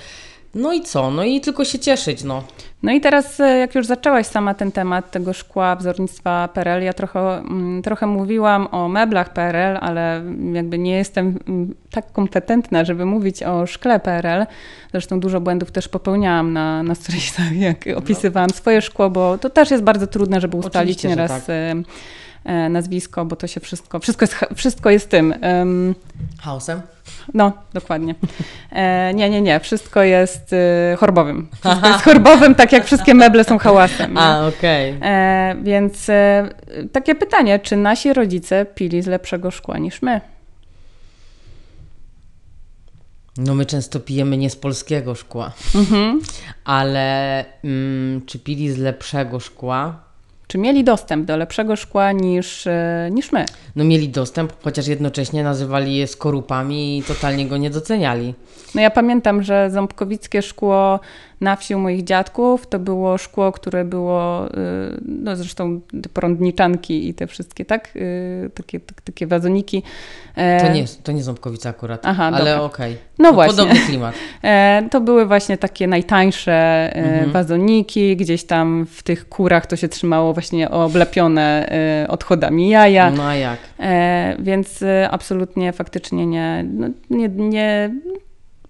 [0.54, 1.10] No i co?
[1.10, 2.42] No i tylko się cieszyć, no.
[2.82, 6.92] No i teraz, e, jak już zaczęłaś sama ten temat tego szkła, wzornictwa PRL, ja
[6.92, 13.06] trochę, mm, trochę mówiłam o meblach PRL, ale jakby nie jestem mm, tak kompetentna, żeby
[13.06, 14.46] mówić o szkle PRL.
[14.90, 19.70] Zresztą dużo błędów też popełniałam na, na stories, jak opisywałam swoje szkło, bo to też
[19.70, 21.56] jest bardzo trudne, żeby ustalić Oczywiście, nieraz tak.
[22.44, 25.34] e, nazwisko, bo to się wszystko, wszystko jest, wszystko jest tym.
[26.40, 26.93] Chaosem?
[27.34, 28.14] No, dokładnie.
[28.72, 29.60] E, nie, nie, nie.
[29.60, 31.48] Wszystko jest e, chorbowym.
[31.64, 34.18] Wszystko jest chorbowym, tak jak wszystkie meble są hałasem.
[34.18, 34.98] A, okej.
[35.02, 36.48] E, więc e,
[36.92, 40.20] takie pytanie, czy nasi rodzice pili z lepszego szkła niż my?
[43.36, 46.20] No my często pijemy nie z polskiego szkła, Mhm.
[46.64, 50.03] ale mm, czy pili z lepszego szkła?
[50.54, 53.44] Czy mieli dostęp do lepszego szkła niż, e, niż my?
[53.76, 58.34] No mieli dostęp, chociaż jednocześnie nazywali je skorupami i totalnie go nie doceniali.
[58.74, 61.00] No ja pamiętam, że ząbkowickie szkło
[61.40, 64.50] na wsi u moich dziadków to było szkło, które było, y,
[65.06, 67.96] no zresztą te prądniczanki i te wszystkie, tak?
[67.96, 69.82] Y, Takie, tak, takie wazoniki.
[70.36, 72.96] E, To nie, to nie Ząbkowice akurat, Aha, ale okej.
[73.18, 73.56] No właśnie.
[73.56, 74.14] Podobny klimat.
[74.44, 77.32] E, To były właśnie takie najtańsze e, Mhm.
[77.32, 81.70] wazoniki, gdzieś tam w tych kurach to się trzymało właśnie oblepione
[82.08, 83.58] odchodami jaja, No a jak?
[84.38, 87.90] Więc absolutnie faktycznie nie, no, nie, nie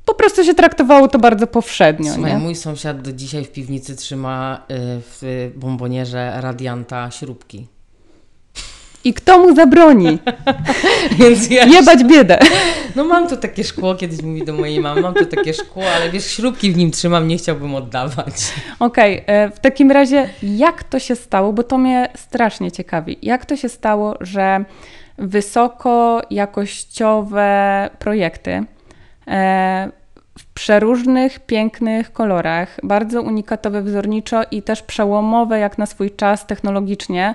[0.04, 2.12] po prostu się traktowało to bardzo powszednio.
[2.12, 2.38] Słuchaj, nie?
[2.38, 7.66] mój sąsiad do dzisiaj w piwnicy trzyma y, w bombonierze radianta śrubki.
[9.04, 10.18] I kto mu zabroni?
[11.18, 12.38] Więc ja Jebać biedę.
[12.96, 16.10] No mam tu takie szkło, kiedyś mówi do mojej mamy, mam tu takie szkło, ale
[16.10, 18.34] wiesz, śrubki w nim trzymam, nie chciałbym oddawać.
[18.78, 23.46] Okej, okay, w takim razie jak to się stało, bo to mnie strasznie ciekawi, jak
[23.46, 24.64] to się stało, że
[25.18, 28.64] wysoko jakościowe projekty
[30.38, 37.34] w przeróżnych, pięknych kolorach, bardzo unikatowe wzorniczo i też przełomowe jak na swój czas technologicznie,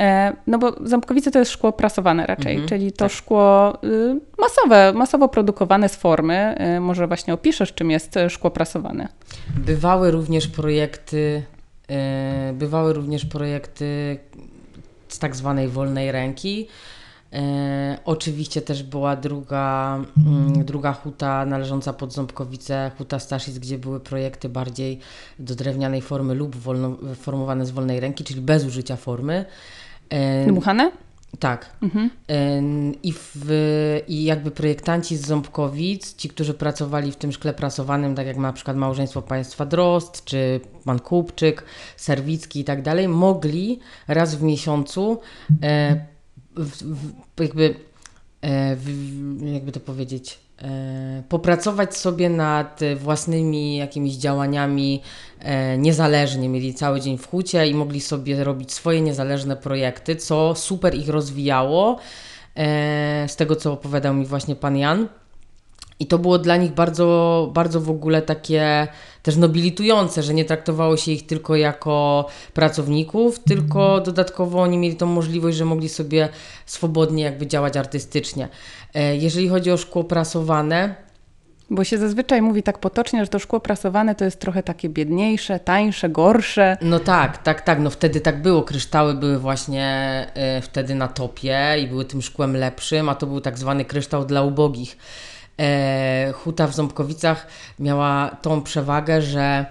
[0.00, 3.12] E, no bo ząbkowice to jest szkło prasowane raczej, mhm, czyli to tak.
[3.12, 6.54] szkło y, masowe, masowo produkowane z formy.
[6.76, 9.08] Y, może właśnie opiszesz, czym jest szkło prasowane.
[9.56, 11.42] Bywały również projekty,
[12.52, 14.18] bywały również projekty
[15.08, 16.68] z tak zwanej wolnej ręki.
[17.32, 24.00] E, oczywiście też była druga, mm, druga huta należąca pod Ząbkowice, huta Staszic, gdzie były
[24.00, 24.98] projekty bardziej
[25.38, 29.44] do drewnianej formy lub wolno, formowane z wolnej ręki, czyli bez użycia formy.
[30.46, 30.92] Dmuchane?
[31.38, 31.70] Tak.
[31.82, 32.10] Mhm.
[33.02, 33.46] I, w,
[34.08, 38.52] I jakby projektanci z Ząbkowic, ci, którzy pracowali w tym szkle prasowanym, tak jak na
[38.52, 41.64] przykład małżeństwo państwa Drost, czy pan Kupczyk,
[41.96, 45.20] Serwicki i tak dalej, mogli raz w miesiącu
[45.62, 46.04] e,
[46.56, 46.82] w,
[47.36, 47.74] w, jakby,
[48.42, 48.76] e,
[49.52, 55.02] jakby to powiedzieć, E, popracować sobie nad własnymi jakimiś działaniami
[55.38, 56.48] e, niezależnie.
[56.48, 61.08] Mieli cały dzień w hucie i mogli sobie robić swoje niezależne projekty, co super ich
[61.08, 61.98] rozwijało.
[63.26, 65.08] Z tego, co opowiadał mi właśnie pan Jan.
[66.00, 68.88] I to było dla nich bardzo, bardzo w ogóle takie
[69.22, 75.06] też nobilitujące, że nie traktowało się ich tylko jako pracowników, tylko dodatkowo oni mieli tą
[75.06, 76.28] możliwość, że mogli sobie
[76.66, 78.48] swobodnie jakby działać artystycznie.
[78.94, 80.94] E, jeżeli chodzi o szkło prasowane,
[81.70, 85.60] bo się zazwyczaj mówi tak potocznie, że to szkło prasowane to jest trochę takie biedniejsze,
[85.60, 86.76] tańsze, gorsze.
[86.82, 87.80] No tak, tak, tak.
[87.80, 88.62] No wtedy tak było.
[88.62, 90.26] Kryształy były właśnie
[90.58, 94.24] y, wtedy na topie i były tym szkłem lepszym, a to był tak zwany kryształ
[94.24, 94.96] dla ubogich.
[95.60, 97.46] E, huta w Ząbkowicach
[97.78, 99.66] miała tą przewagę, że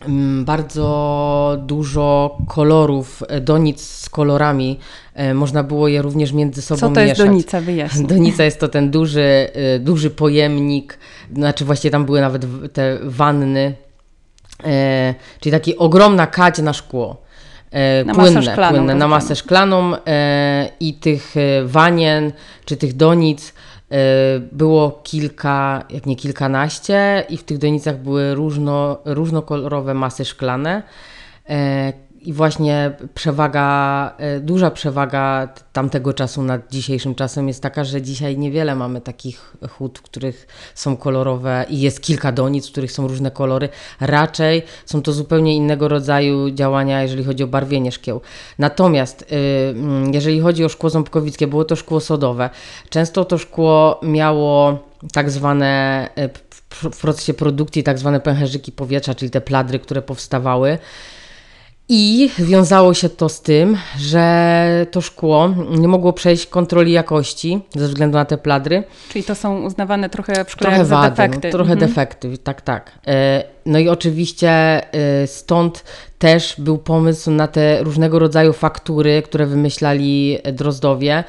[0.00, 4.78] mm, bardzo dużo kolorów, e, donic z kolorami.
[5.14, 6.90] E, można było je również między sobą mieszać.
[6.90, 7.60] Co to jest donica?
[7.60, 8.06] Wyjaśnij.
[8.16, 9.50] Donica jest to ten duży,
[9.80, 10.98] duży pojemnik,
[11.34, 13.74] znaczy właściwie tam były nawet te wanny,
[15.40, 17.22] czyli taka ogromna kadź na szkło.
[18.04, 19.92] Na płynne, szklaną, płynne na masę szklaną
[20.80, 22.32] i tych wanien
[22.64, 23.52] czy tych donic
[24.52, 30.82] było kilka, jak nie kilkanaście, i w tych donicach były różno, różnokolorowe masy szklane.
[32.22, 38.02] E, I właśnie przewaga, e, duża przewaga tamtego czasu nad dzisiejszym czasem jest taka, że
[38.02, 42.92] dzisiaj niewiele mamy takich hut, w których są kolorowe i jest kilka donic, w których
[42.92, 43.68] są różne kolory.
[44.00, 48.20] Raczej są to zupełnie innego rodzaju działania, jeżeli chodzi o barwienie szkieł.
[48.58, 49.36] Natomiast y,
[49.70, 52.50] mm, jeżeli chodzi o szkło ząbkowickie, było to szkło sodowe.
[52.90, 54.78] Często to szkło miało
[55.12, 60.78] tak zwane y, w procesie produkcji tak zwane pęcherzyki powietrza, czyli te pladry, które powstawały.
[61.88, 67.88] I wiązało się to z tym, że to szkło nie mogło przejść kontroli jakości ze
[67.88, 68.84] względu na te pladry.
[69.08, 71.48] Czyli to są uznawane trochę w szkole trochę wady, defekty.
[71.48, 71.90] No, trochę mhm.
[71.90, 72.92] defekty, tak, tak.
[73.06, 75.84] E, no i oczywiście e, stąd
[76.18, 81.24] też był pomysł na te różnego rodzaju faktury, które wymyślali Drozdowie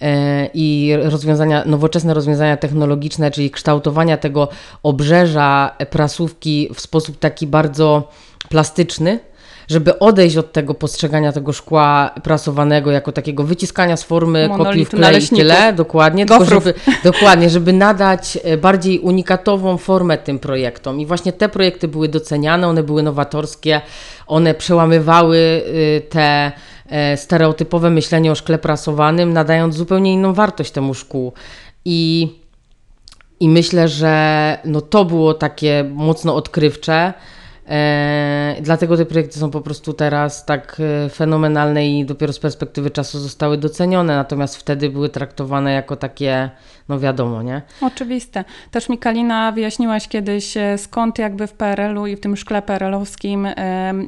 [0.00, 4.48] e, i rozwiązania, nowoczesne rozwiązania technologiczne, czyli kształtowania tego
[4.82, 8.08] obrzeża prasówki w sposób taki bardzo
[8.48, 9.20] plastyczny
[9.68, 14.88] żeby odejść od tego postrzegania tego szkła prasowanego jako takiego wyciskania z formy kotli w
[14.90, 16.74] klej i tyle, dokładnie, żeby,
[17.04, 21.00] dokładnie, żeby nadać e, bardziej unikatową formę tym projektom.
[21.00, 23.80] I właśnie te projekty były doceniane, one były nowatorskie,
[24.26, 26.52] one przełamywały e, te
[26.88, 31.32] e, stereotypowe myślenie o szkle prasowanym, nadając zupełnie inną wartość temu szkłu.
[31.84, 32.28] I,
[33.40, 37.12] i myślę, że no to było takie mocno odkrywcze.
[37.68, 42.90] E, dlatego te projekty są po prostu teraz tak e, fenomenalne i dopiero z perspektywy
[42.90, 46.50] czasu zostały docenione, natomiast wtedy były traktowane jako takie,
[46.88, 47.62] no wiadomo, nie?
[47.80, 48.44] Oczywiste.
[48.70, 53.48] Też mi Kalina wyjaśniłaś kiedyś, e, skąd jakby w PRL-u i w tym szkle PRL-owskim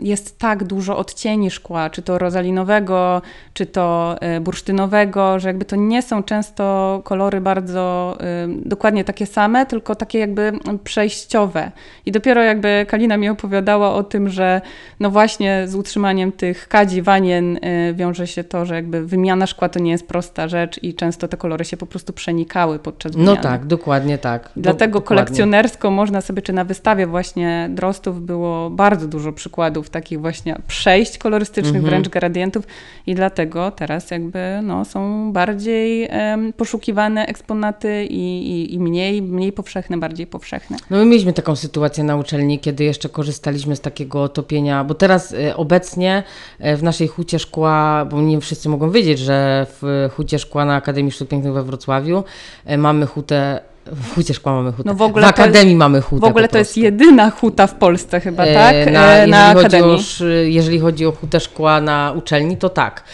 [0.02, 3.22] jest tak dużo odcieni szkła, czy to rozalinowego,
[3.54, 9.94] czy to bursztynowego, że jakby to nie są często kolory bardzo dokładnie takie same, tylko
[9.94, 10.52] takie jakby
[10.84, 11.70] przejściowe.
[12.06, 14.60] I dopiero jakby Kalina mi opowiedziała, opowiadała o tym, że
[15.00, 19.68] no właśnie z utrzymaniem tych kadzi, wanien y, wiąże się to, że jakby wymiana szkła
[19.68, 23.18] to nie jest prosta rzecz i często te kolory się po prostu przenikały podczas No
[23.18, 23.38] wymiany.
[23.42, 24.50] tak, dokładnie tak.
[24.56, 25.24] Dlatego dokładnie.
[25.24, 31.18] kolekcjonersko można sobie, czy na wystawie właśnie Drostów było bardzo dużo przykładów takich właśnie przejść
[31.18, 31.90] kolorystycznych, Mhm.
[31.90, 32.64] wręcz gradientów
[33.06, 39.52] i dlatego teraz jakby no, są bardziej em, poszukiwane eksponaty i, i, i mniej, mniej
[39.52, 40.76] powszechne, bardziej powszechne.
[40.90, 43.35] No my mieliśmy taką sytuację na uczelni, kiedy jeszcze korzystaliśmy
[43.74, 46.22] z takiego topienia, bo teraz e, obecnie
[46.58, 50.74] e, w naszej hucie szkła, bo nie wszyscy mogą wiedzieć, że w hucie szkła na
[50.74, 52.24] Akademii Sztuk Pięknych we Wrocławiu
[52.66, 55.76] e, mamy hutę, w hucie szkła mamy hutę, No w ogóle w to jest- Akademii
[55.76, 58.92] mamy hutę W ogóle to jest jedyna huta w Polsce chyba, E, tak?
[58.92, 60.54] Na, E, jeżeli, na chodzi o, Akademii.
[60.54, 63.04] jeżeli chodzi o hutę szkła na uczelni, to tak.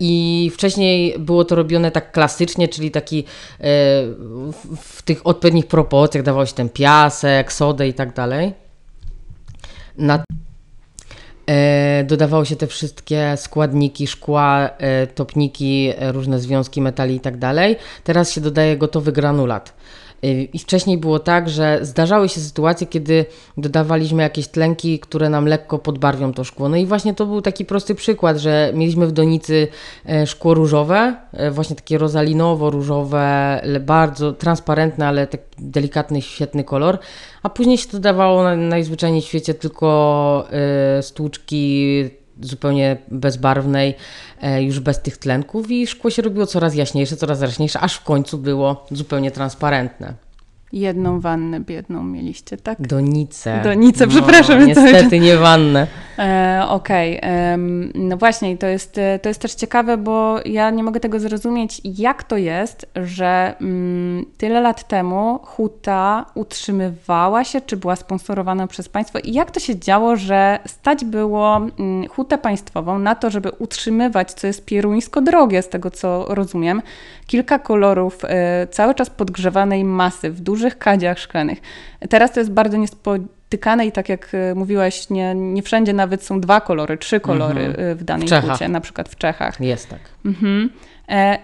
[0.00, 3.24] I wcześniej było to robione tak klasycznie, czyli taki
[3.60, 8.52] w, w tych odpowiednich proporcjach dawało się ten piasek, sodę i tak dalej.
[9.98, 10.24] Na,
[11.46, 17.36] e, dodawało się te wszystkie składniki szkła, e, topniki, e, różne związki metali i tak
[17.38, 17.76] dalej.
[18.04, 19.74] Teraz się dodaje gotowy granulat.
[20.24, 23.24] Y, I wcześniej było tak, że zdarzały się sytuacje, kiedy
[23.56, 26.68] dodawaliśmy jakieś tlenki, które nam lekko podbarwią to szkło.
[26.68, 29.68] No i właśnie to był taki prosty przykład, że mieliśmy w donicy
[30.08, 36.98] e, szkło różowe, e, właśnie takie rozalinowo-różowe, bardzo transparentne, ale taki delikatny, świetny kolor,
[37.42, 40.48] a później się dodawało na, najzwyczajniej w świecie tylko
[40.98, 43.94] e, stłuczki zupełnie bezbarwnej,
[44.40, 48.04] e, już bez tych tlenków i szkło się robiło coraz jaśniejsze, coraz jaśniejsze, aż w
[48.04, 50.14] końcu było zupełnie transparentne.
[50.72, 52.86] Jedną wannę biedną mieliście, tak?
[53.62, 55.86] Donice, przepraszam, No, ja cały niestety nie wannę.
[56.18, 60.82] E, Okej, em, no właśnie, to jest, e, to jest też ciekawe, bo ja nie
[60.82, 67.76] mogę tego zrozumieć, jak to jest, że mm, tyle lat temu huta utrzymywała się, czy
[67.76, 72.98] była sponsorowana przez państwo i jak to się działo, że stać było mm, hutę państwową
[72.98, 76.82] na to, żeby utrzymywać, co jest pieruńsko drogie, z tego co rozumiem,
[77.26, 81.58] kilka kolorów e, cały czas podgrzewanej masy w dużych kadziach szklanych.
[82.08, 86.40] Teraz to jest bardzo niespotykane i tak jak e, mówiłaś, nie, nie wszędzie nawet są
[86.40, 87.88] dwa kolory, trzy kolory Mhm.
[87.88, 89.60] e, w danej W hucie, na przykład w Czechach.
[89.60, 90.00] Jest tak.
[90.24, 90.70] Mhm.
[91.08, 91.38] E,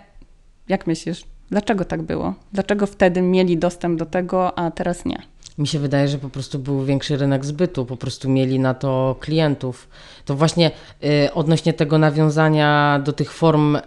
[0.68, 2.34] jak myślisz, dlaczego tak było?
[2.52, 5.22] Dlaczego wtedy mieli dostęp do tego, a teraz nie?
[5.58, 9.16] Mi się wydaje, że po prostu był większy rynek zbytu, po prostu mieli na to
[9.20, 9.88] klientów.
[10.24, 10.70] To właśnie
[11.04, 13.80] y, odnośnie tego nawiązania do tych form y,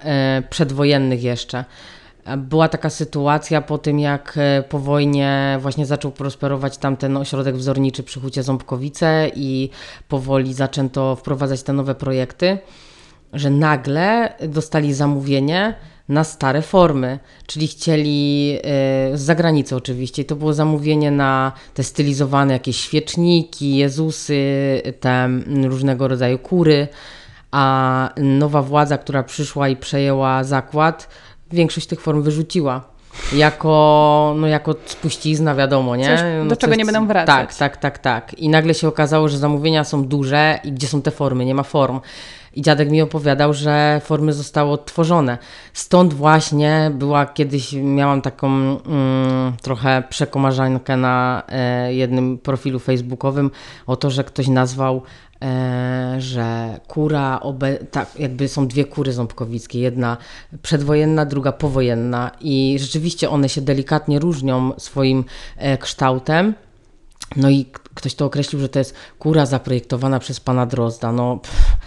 [0.49, 1.65] przedwojennych jeszcze.
[2.38, 8.03] Była taka sytuacja po tym, jak e, po wojnie właśnie zaczął prosperować tamten ośrodek wzorniczy
[8.03, 9.69] przy Hucie Ząbkowice i
[10.07, 12.57] powoli zaczęto wprowadzać te nowe projekty,
[13.34, 15.75] że nagle dostali zamówienie
[16.10, 18.62] na stare formy, czyli chcieli e,
[19.17, 20.21] z zagranicy oczywiście.
[20.21, 24.41] I to było zamówienie na te stylizowane jakieś świeczniki, Jezusy,
[24.99, 25.29] te
[25.63, 26.88] różnego rodzaju kury.
[27.51, 31.07] A nowa władza, która przyszła i przejęła zakład,
[31.53, 32.81] większość tych form wyrzuciła.
[33.33, 36.05] Jako, no jako spuścizna, wiadomo, nie?
[36.05, 37.27] Coś, no do czego nie będą wracać.
[37.27, 38.33] Tak, tak, tak, tak.
[38.33, 41.45] I nagle się okazało, że zamówienia są duże i gdzie są te formy?
[41.45, 41.99] Nie ma form.
[42.53, 45.37] I dziadek mi opowiadał, że formy zostały odtworzone.
[45.73, 53.51] Stąd właśnie była kiedyś, miałam taką mm, trochę przekomarzankę na e, jednym profilu facebookowym
[53.87, 55.01] o to, że ktoś nazwał
[56.17, 60.17] że kura, obe, tak, jakby są dwie kury ząbkowickie, jedna
[60.62, 65.23] przedwojenna, druga powojenna i rzeczywiście one się delikatnie różnią swoim
[65.58, 66.54] e, kształtem.
[67.36, 71.12] No i ktoś to określił, że to jest kura zaprojektowana przez pana Drozda.
[71.12, 71.77] No, pff,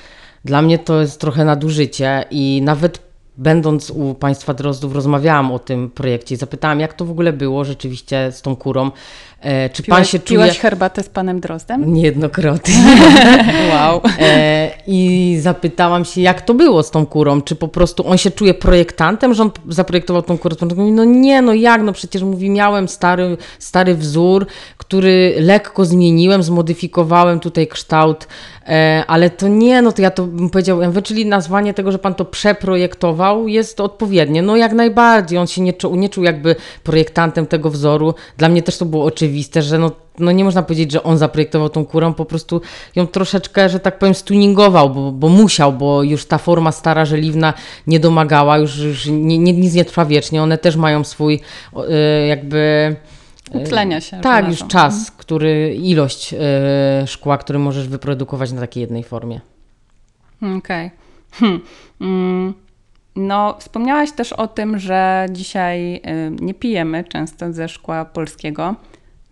[0.45, 2.99] dla mnie to jest trochę nadużycie i nawet
[3.37, 7.65] będąc u państwa Drozdów rozmawiałam o tym projekcie i zapytałam, jak to w ogóle było
[7.65, 8.91] rzeczywiście z tą kurą.
[9.41, 10.41] E, czy pan Piłaś, się czuje...
[10.41, 11.93] piłaś herbatę z panem Drozdem?
[11.93, 12.75] Niejednokrotnie.
[13.71, 14.01] Wow.
[14.21, 17.43] E, I zapytałam się, jak to było z tą kurą.
[17.43, 20.57] Czy po prostu on się czuje projektantem, że on zaprojektował tą kurę?
[20.63, 25.85] On mówi, no nie, no jak, no przecież mówi, miałem stary, stary wzór, który lekko
[25.85, 28.29] zmieniłem, zmodyfikowałem tutaj kształt,
[29.07, 31.99] ale to nie, no to ja to bym powiedział, ja mówię, czyli nazwanie tego, że
[31.99, 34.43] pan to przeprojektował jest odpowiednie.
[34.43, 38.15] No jak najbardziej, on się nie czuł, nie czuł jakby projektantem tego wzoru.
[38.39, 41.69] Dla mnie też to było oczywiste, że no no nie można powiedzieć, że on zaprojektował
[41.69, 42.61] tą kurę, po prostu
[42.97, 47.55] ją troszeczkę, że tak powiem, stuningował, bo, bo musiał, bo już ta forma stara, żeliwna
[47.87, 51.41] nie domagała, już, już nie, nie, nic nie trwa wiecznie, one też mają swój
[51.77, 52.97] y, jakby...
[53.53, 54.21] Utlenia się.
[54.21, 59.41] Tak, już czas, który, ilość y, szkła, który możesz wyprodukować na takiej jednej formie.
[60.59, 60.91] Okej.
[61.33, 61.61] Hm.
[62.01, 62.55] Mm.
[63.17, 66.01] No, wspomniałaś też o tym, że dzisiaj y,
[66.41, 68.75] nie pijemy często ze szkła polskiego.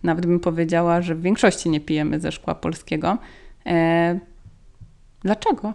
[0.03, 3.17] nawet bym powiedziała, że w większości nie pijemy ze szkła polskiego.
[3.65, 4.19] E,
[5.21, 5.73] dlaczego?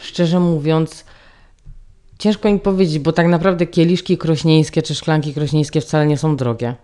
[0.00, 1.04] Szczerze mówiąc,
[2.18, 6.74] ciężko mi powiedzieć, bo tak naprawdę kieliszki krośnieńskie czy szklanki krośnieńskie wcale nie są drogie.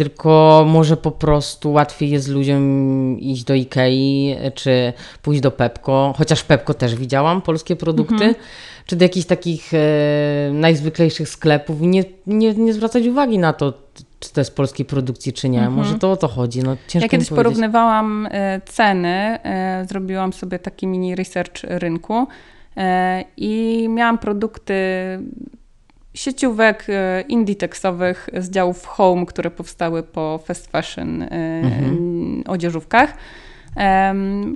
[0.00, 4.92] Tylko może po prostu łatwiej jest ludziom iść do Ikei czy
[5.22, 8.34] pójść do Pepko, chociaż Pepko też widziałam, polskie produkty, mhm.
[8.86, 9.78] czy do jakichś takich e,
[10.52, 13.72] najzwyklejszych sklepów i nie, nie, nie zwracać uwagi na to,
[14.20, 15.58] czy to jest polskiej produkcji, czy nie.
[15.58, 15.76] Mhm.
[15.76, 16.62] Może to o to chodzi.
[16.62, 22.26] No, ciężko ja kiedyś porównywałam e, ceny, e, zrobiłam sobie taki mini research rynku
[22.76, 24.74] e, i miałam produkty
[26.14, 31.26] sieciówek e, indie-tekstowych z działów home, które powstały po fast fashion e,
[31.62, 32.42] mhm.
[32.46, 33.14] odzieżówkach.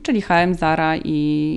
[0.02, 1.11] Czyli HM, Zara i,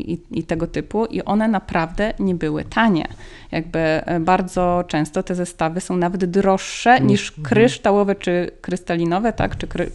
[0.08, 3.08] i, i, tego typu, i one naprawdę nie były tanie.
[3.52, 7.46] Jakby e, bardzo często te zestawy są nawet droższe mm, niż mhm.
[7.46, 9.92] kryształowe czy krystalinowe, tak, czy kry,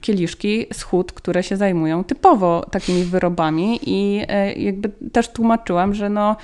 [0.00, 4.26] kieliszki z hut, które się zajmują typowo takimi wyrobami i
[4.56, 6.36] jakby też tłumaczyłam, że no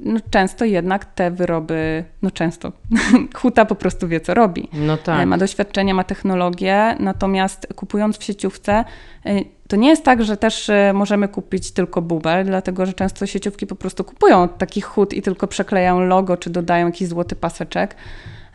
[0.00, 2.72] no często jednak te wyroby, no często,
[3.40, 4.68] huta po prostu wie, co robi.
[4.72, 5.28] No tak.
[5.28, 8.84] Ma doświadczenie, ma technologię, natomiast kupując w sieciówce,
[9.26, 13.26] e, to nie jest tak, że też e, możemy kupić tylko bubel, dlatego że często
[13.26, 17.96] sieciówki po prostu kupują takich hut i tylko przeklejają logo, czy dodają jakiś złoty paseczek.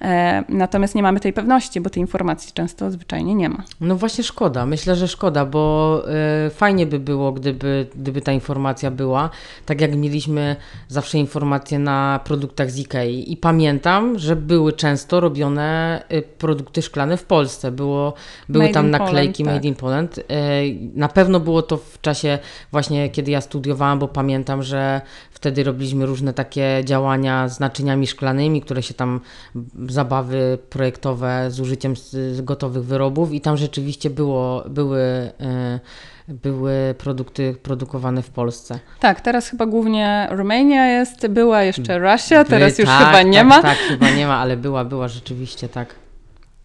[0.04, 3.64] E, natomiast nie mamy tej pewności, bo tej informacji często zwyczajnie nie ma.
[3.82, 6.04] No właśnie szkoda, myślę, że szkoda, bo
[6.48, 9.30] y, fajnie by było, gdyby, gdyby ta informacja była,
[9.66, 10.56] tak jak mieliśmy
[10.88, 17.18] zawsze informacje na produktach z Ikei i pamiętam, że były często robione y, produkty szklane
[17.18, 18.14] w Polsce, było,
[18.50, 19.66] były made tam naklejki Poland, Made tak.
[19.66, 20.18] in Poland.
[20.18, 20.24] Y,
[20.96, 22.40] na pewno było to w czasie
[22.72, 25.02] właśnie, kiedy ja studiowałam, bo pamiętam, że
[25.32, 29.20] wtedy robiliśmy różne takie działania z naczyniami szklanymi, które się tam
[29.94, 31.94] zabawy projektowe z użyciem
[32.42, 35.02] gotowych wyrobów i tam rzeczywiście było, były
[35.40, 35.80] e,
[36.28, 38.80] były produkty produkowane w Polsce.
[39.00, 43.40] Tak, teraz chyba głównie Romania jest, była jeszcze Rosja, teraz By, już tak, chyba nie
[43.40, 43.62] tak, ma.
[43.62, 46.03] Tak, chyba nie ma, ale była, była rzeczywiście, tak.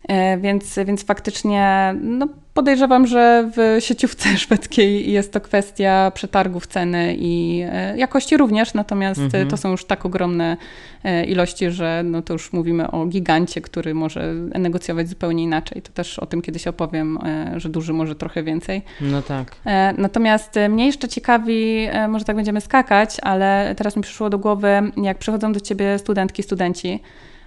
[0.09, 7.17] E, więc, więc faktycznie no, podejrzewam, że w sieciówce szwedzkiej jest to kwestia przetargów ceny
[7.19, 9.49] i e, jakości również, natomiast mhm.
[9.49, 10.57] to są już tak ogromne
[11.05, 15.83] e, ilości, że no to już mówimy o gigancie, który może negocjować zupełnie inaczej.
[15.83, 17.19] To też o tym kiedyś opowiem,
[17.57, 18.83] że duży może trochę więcej.
[19.01, 19.57] No tak.
[19.99, 24.69] Natomiast mnie jeszcze ciekawi, może tak będziemy skakać, ale teraz mi przyszło do głowy,
[25.03, 27.38] jak przychodzą do ciebie studentki, studenci, E,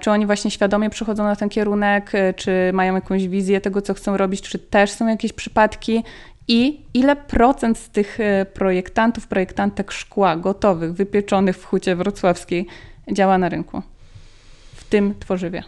[0.00, 3.94] czy oni właśnie świadomie przychodzą na ten kierunek, e, czy mają jakąś wizję tego, co
[3.94, 6.04] chcą robić, czy też są jakieś przypadki
[6.48, 12.66] i ile procent z tych e, projektantów, projektantek szkła gotowych, wypieczonych w hucie wrocławskiej
[13.12, 13.82] działa na rynku
[14.74, 15.62] w tym tworzywie?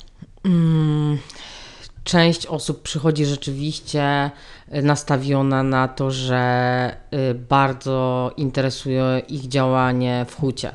[0.45, 1.19] Mm,
[2.05, 4.31] część osób przychodzi rzeczywiście
[4.71, 6.97] nastawiona na to, że
[7.49, 10.75] bardzo interesuje ich działanie w hucie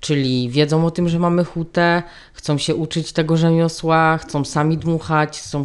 [0.00, 5.40] czyli wiedzą o tym, że mamy hutę, chcą się uczyć tego rzemiosła, chcą sami dmuchać,
[5.40, 5.64] chcą,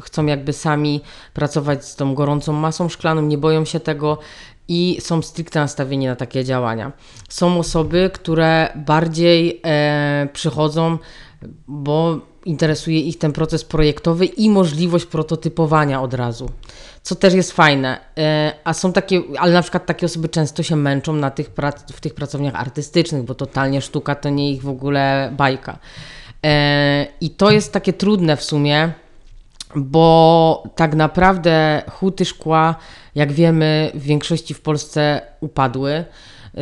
[0.00, 1.00] chcą jakby sami
[1.34, 4.18] pracować z tą gorącą masą szklaną, nie boją się tego
[4.68, 6.92] i są stricte nastawieni na takie działania.
[7.28, 10.98] Są osoby, które bardziej e, przychodzą,
[11.68, 16.50] bo interesuje ich ten proces projektowy i możliwość prototypowania od razu
[17.02, 17.98] co też jest fajne.
[18.18, 21.92] E, a są takie, ale na przykład takie osoby często się męczą na tych prac,
[21.92, 25.78] w tych pracowniach artystycznych, bo totalnie sztuka to nie ich w ogóle bajka.
[26.44, 28.92] E, I to jest takie trudne w sumie,
[29.76, 32.74] bo tak naprawdę huty szkła,
[33.14, 36.04] jak wiemy, w większości w Polsce upadły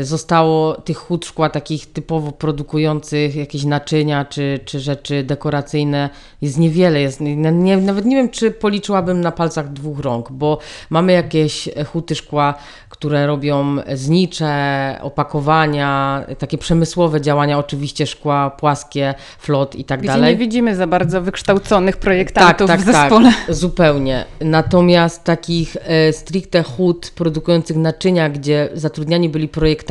[0.00, 6.10] zostało tych hut szkła takich typowo produkujących jakieś naczynia czy, czy rzeczy dekoracyjne
[6.42, 7.00] jest niewiele.
[7.00, 10.58] Jest, nie, nawet nie wiem, czy policzyłabym na palcach dwóch rąk, bo
[10.90, 12.54] mamy jakieś huty szkła,
[12.88, 20.32] które robią znicze, opakowania, takie przemysłowe działania, oczywiście szkła płaskie, flot i tak Gdzie dalej.
[20.32, 23.32] nie widzimy za bardzo wykształconych projektantów tak, tak, w zespole.
[23.46, 24.24] Tak, zupełnie.
[24.40, 29.85] Natomiast takich e, stricte hut produkujących naczynia, gdzie zatrudniani byli projektanci,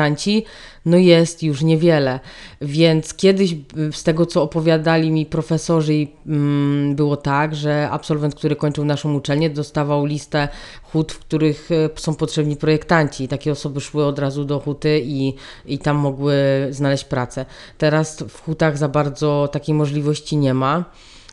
[0.86, 2.20] no jest już niewiele.
[2.62, 3.56] Więc kiedyś
[3.92, 9.50] z tego, co opowiadali mi profesorzy, mm, było tak, że absolwent, który kończył naszą uczelnię,
[9.50, 10.48] dostawał listę
[10.84, 13.28] hut, w których e, są potrzebni projektanci.
[13.28, 15.34] Takie osoby szły od razu do huty i,
[15.66, 16.36] i tam mogły
[16.70, 17.46] znaleźć pracę.
[17.78, 20.86] Teraz w hutach za bardzo takiej możliwości nie ma.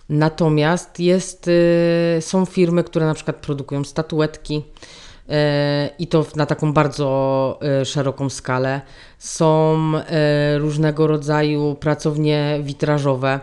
[0.09, 4.63] Natomiast jest, y, są firmy, które na przykład produkują statuetki,
[5.99, 8.81] i to na taką bardzo szeroką skalę.
[9.19, 9.79] Są
[10.59, 13.41] różnego rodzaju pracownie witrażowe,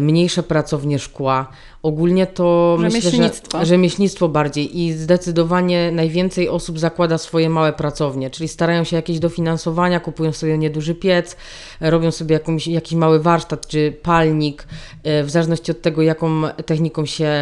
[0.00, 1.46] mniejsze pracownie szkła.
[1.82, 3.46] Ogólnie to rzemieślnictwo.
[3.46, 8.96] Myślę, że rzemieślnictwo bardziej i zdecydowanie najwięcej osób zakłada swoje małe pracownie, czyli starają się
[8.96, 11.36] jakieś dofinansowania, kupują sobie nieduży piec,
[11.80, 14.66] robią sobie jakąś, jakiś mały warsztat czy palnik,
[15.04, 17.32] w zależności od tego, jaką techniką się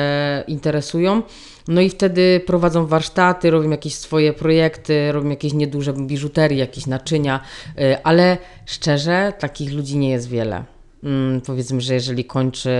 [0.48, 1.22] interesują.
[1.68, 7.40] No i wtedy prowadzą warsztaty, robią jakieś swoje projekty, robią jakieś nieduże biżuterie, jakieś naczynia,
[7.78, 10.64] y, ale szczerze, takich ludzi nie jest wiele.
[11.04, 12.70] Mm, powiedzmy, że jeżeli kończy,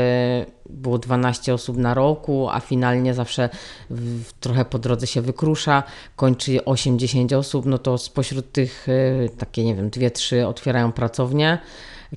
[0.71, 3.49] było 12 osób na roku, a finalnie zawsze
[3.91, 5.83] w, trochę po drodze się wykrusza,
[6.17, 11.59] kończy 8-10 osób, no to spośród tych y, takie, nie wiem, dwie, trzy otwierają pracownie,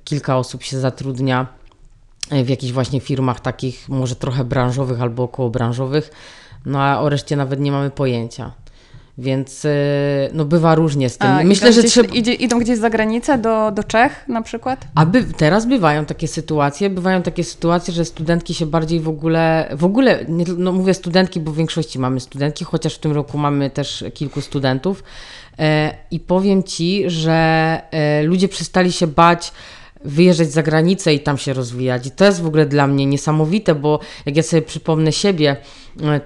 [0.03, 1.47] kilka osób się zatrudnia
[2.31, 6.11] w jakichś właśnie firmach takich może trochę branżowych albo okołobranżowych,
[6.67, 8.51] no a o reszcie nawet nie mamy pojęcia.
[9.19, 9.69] Więc y,
[10.33, 11.29] no bywa różnie z tym.
[11.29, 12.13] A, Myślę, że gdzieś, trzeba...
[12.13, 14.87] idzie, idą gdzieś za granicę, do, do Czech na przykład?
[14.95, 19.69] A by, teraz bywają takie sytuacje, bywają takie sytuacje, że studentki się bardziej w ogóle,
[19.75, 23.37] w ogóle, nie, no mówię studentki, bo w większości mamy studentki, chociaż w tym roku
[23.37, 25.03] mamy też kilku studentów
[25.59, 27.33] e, i powiem Ci, że
[27.91, 29.51] e, ludzie przestali się bać
[30.05, 32.07] wyjeżdżać za granicę i tam się rozwijać.
[32.07, 35.57] I to jest w ogóle dla mnie niesamowite, bo jak ja sobie przypomnę siebie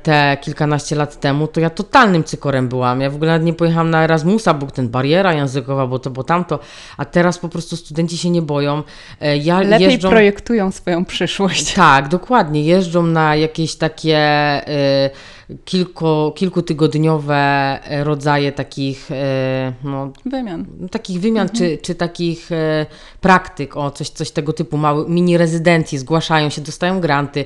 [0.03, 3.01] te kilkanaście lat temu, to ja totalnym cykorem byłam.
[3.01, 6.23] Ja w ogóle nawet nie pojechałam na Erasmusa, bo ten bariera językowa, bo to, bo
[6.23, 6.59] tamto,
[6.97, 8.83] a teraz po prostu studenci się nie boją.
[9.21, 10.09] E, ja Lepiej jeżdżą...
[10.09, 11.73] projektują swoją przyszłość.
[11.81, 12.63] Tak, dokładnie.
[12.63, 14.19] Jeżdżą na jakieś takie...
[14.67, 17.35] Yy, kilku, kilkutygodniowe
[17.83, 21.57] e, rodzaje takich e, no, wymian, takich wymian mhm.
[21.57, 22.85] czy, czy takich e,
[23.21, 27.45] praktyk, o coś, coś tego typu, małe mini rezydencji, zgłaszają się, dostają granty,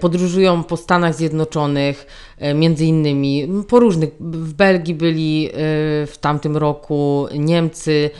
[0.00, 1.49] podróżują po Stanach Zjednoczonych,
[2.54, 5.50] między innymi po różnych, w Belgii byli
[6.06, 8.10] w tamtym roku, Niemcy,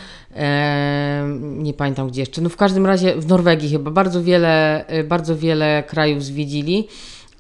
[1.41, 5.85] nie pamiętam gdzie jeszcze, no w każdym razie w Norwegii chyba bardzo wiele, bardzo wiele
[5.87, 6.89] krajów zwiedzili.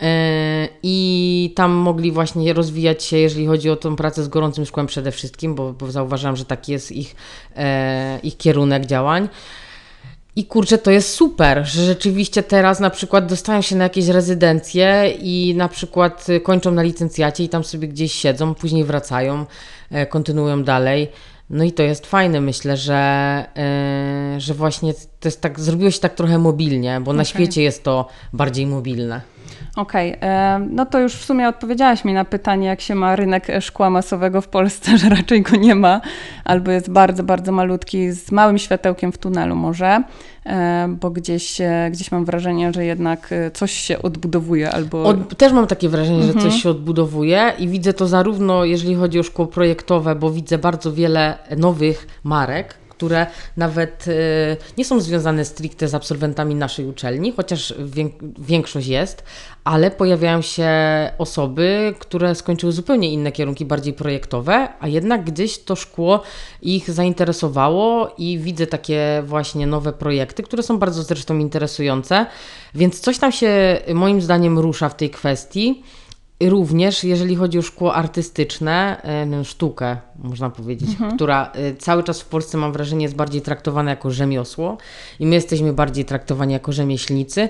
[0.02, 4.86] E, I tam mogli właśnie rozwijać się, jeżeli chodzi o tą pracę z gorącym szkłem
[4.86, 7.16] przede wszystkim, bo, bo zauważyłam, że taki jest ich,
[7.56, 9.28] e, ich kierunek działań.
[10.36, 15.14] I kurczę, to jest super, że rzeczywiście teraz na przykład dostają się na jakieś rezydencje
[15.20, 19.46] i na przykład kończą na licencjacie i tam sobie gdzieś siedzą, później wracają,
[19.90, 21.08] e, kontynuują dalej.
[21.50, 23.44] No i to jest fajne, myślę, że,
[24.38, 27.16] że właśnie to jest tak, zrobiło się tak trochę mobilnie, bo okay.
[27.16, 29.20] na świecie jest to bardziej mobilne.
[29.76, 30.68] Okej, okay.
[30.70, 34.40] no to już w sumie odpowiedziałaś mi na pytanie, jak się ma rynek szkła masowego
[34.40, 36.00] w Polsce, że raczej go nie ma,
[36.44, 40.02] albo jest bardzo, bardzo malutki, z małym światełkiem w tunelu może,
[40.88, 45.04] bo gdzieś, e, gdzieś mam wrażenie, że jednak e, coś się odbudowuje albo...
[45.04, 46.40] Od, też mam takie wrażenie, mhm.
[46.40, 50.58] że coś się odbudowuje i widzę to zarówno, jeżeli chodzi o szkło projektowe, bo widzę
[50.58, 53.26] bardzo wiele nowych marek, które
[53.56, 57.74] nawet e, nie są związane stricte z absolwentami naszej uczelni, chociaż
[58.38, 59.24] większość jest,
[59.64, 60.70] ale pojawiają się
[61.18, 66.22] osoby, które skończyły zupełnie inne kierunki, bardziej projektowe, a jednak gdzieś to szkło
[66.62, 72.26] ich zainteresowało i widzę takie właśnie nowe projekty, które są bardzo zresztą interesujące,
[72.74, 75.82] więc coś tam się moim zdaniem rusza w tej kwestii.
[76.40, 79.02] Również jeżeli chodzi o szkło artystyczne,
[79.40, 81.16] e, sztukę, można powiedzieć, mhm.
[81.16, 84.78] która e, cały czas w Polsce mam wrażenie jest bardziej traktowana jako rzemiosło
[85.20, 87.48] i my jesteśmy bardziej traktowani jako rzemieślnicy,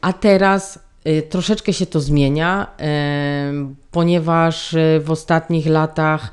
[0.00, 2.66] a teraz e, troszeczkę się to zmienia,
[3.90, 6.32] ponieważ w ostatnich latach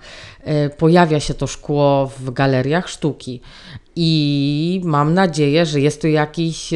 [0.77, 3.41] pojawia się to szkło w galeriach sztuki
[3.95, 6.73] i mam nadzieję, że jest to jakiś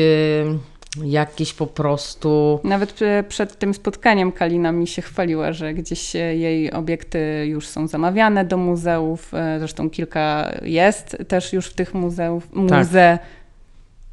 [1.04, 2.60] jakieś po prostu.
[2.64, 8.46] Nawet przed tym spotkaniem Kalina mi się chwaliła, że gdzieś jej obiekty już są zamawiane
[8.46, 9.34] do muzeów.
[9.34, 12.54] E, zresztą kilka jest też już w tych muzeów.
[12.54, 13.18] Muze...
[13.22, 13.30] Tak.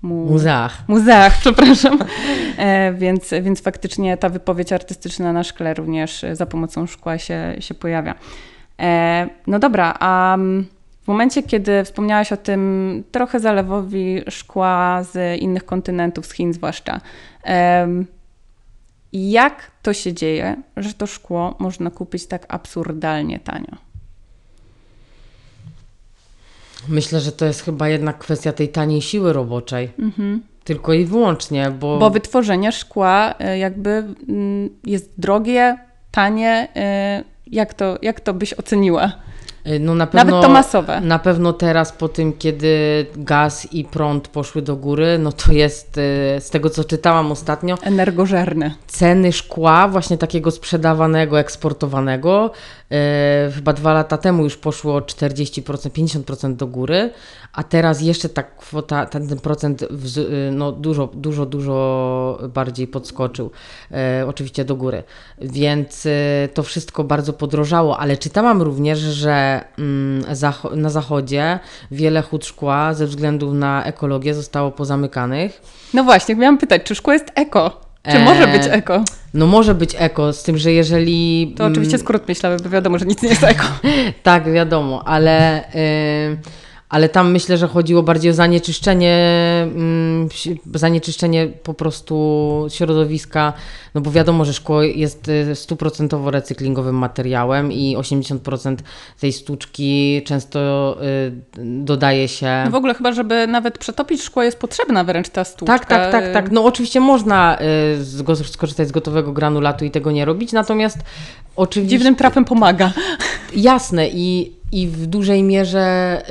[0.03, 0.14] Mu...
[0.14, 0.82] Muzeach.
[0.89, 1.99] Muzeach, przepraszam.
[2.59, 7.74] E, więc, więc faktycznie ta wypowiedź artystyczna na szkle również za pomocą szkła się, się
[7.74, 8.14] pojawia.
[8.80, 10.37] E, no dobra, a.
[10.39, 10.76] Um,
[11.07, 17.01] w momencie, kiedy wspomniałaś o tym trochę zalewowi szkła z innych kontynentów, z Chin zwłaszcza,
[19.13, 23.77] jak to się dzieje, że to szkło można kupić tak absurdalnie tanio?
[26.89, 29.93] Myślę, że to jest chyba jednak kwestia tej taniej siły roboczej.
[29.99, 30.43] Mhm.
[30.65, 31.99] Tylko i wyłącznie, bo.
[31.99, 33.91] Bo wytworzenie szkła e, jakby
[34.29, 35.79] mm, jest drogie,
[36.11, 36.69] tanie.
[36.77, 39.13] E, jak to, jak to byś oceniła?
[39.69, 41.01] Y, no na pewno, Nawet to masowe.
[41.01, 45.99] Na pewno teraz po tym, kiedy gaz i prąd poszły do góry, no to jest
[45.99, 46.01] y,
[46.41, 47.79] z tego co czytałam ostatnio.
[47.83, 48.75] Energożerne.
[48.87, 52.51] Ceny szkła, właśnie takiego sprzedawanego, eksportowanego,
[53.55, 57.11] chyba dwa lata temu już poszło o 40%, 50% do góry,
[57.53, 59.87] a teraz jeszcze ta kwota, ten, ten procent y,
[60.53, 63.51] no, dużo, dużo, dużo bardziej podskoczył,
[63.93, 65.03] e, oczywiście do góry.
[65.39, 70.24] Więc e, to wszystko bardzo podrożało, ale czytałam również, że mm,
[70.74, 71.59] na zachodzie
[71.91, 75.62] wiele hut szkła ze względu na ekologię zostało pozamykanych.
[75.95, 77.80] No właśnie, miałam pytać, czy szkło jest eko?
[78.12, 79.05] Czy może być eko?
[79.37, 81.55] No może być eko, z tym, że jeżeli...
[81.57, 83.64] To oczywiście skrót myślały, bo wiadomo, że nic nie jest eko.
[84.22, 85.64] tak, wiadomo, ale...
[85.74, 89.16] Yy ale tam myślę, że chodziło bardziej o zanieczyszczenie,
[89.62, 90.28] mm,
[90.74, 93.53] zanieczyszczenie po prostu środowiska,
[93.95, 98.76] no bo wiadomo, że szkło jest y, stuprocentowo recyklingowym materiałem i 80%
[99.20, 101.32] tej sztuczki często y,
[101.64, 102.62] dodaje się...
[102.64, 105.78] No w ogóle chyba, żeby nawet przetopić szkło jest potrzebna wręcz ta sztuczka.
[105.78, 106.51] Tak, tak, tak, tak.
[106.51, 107.59] No oczywiście można
[108.01, 110.99] y, skorzystać z gotowego granulatu i tego nie robić, natomiast
[111.57, 111.97] oczywiście...
[111.97, 112.93] Dziwnym trafem pomaga.
[113.55, 116.23] Jasne i i w dużej mierze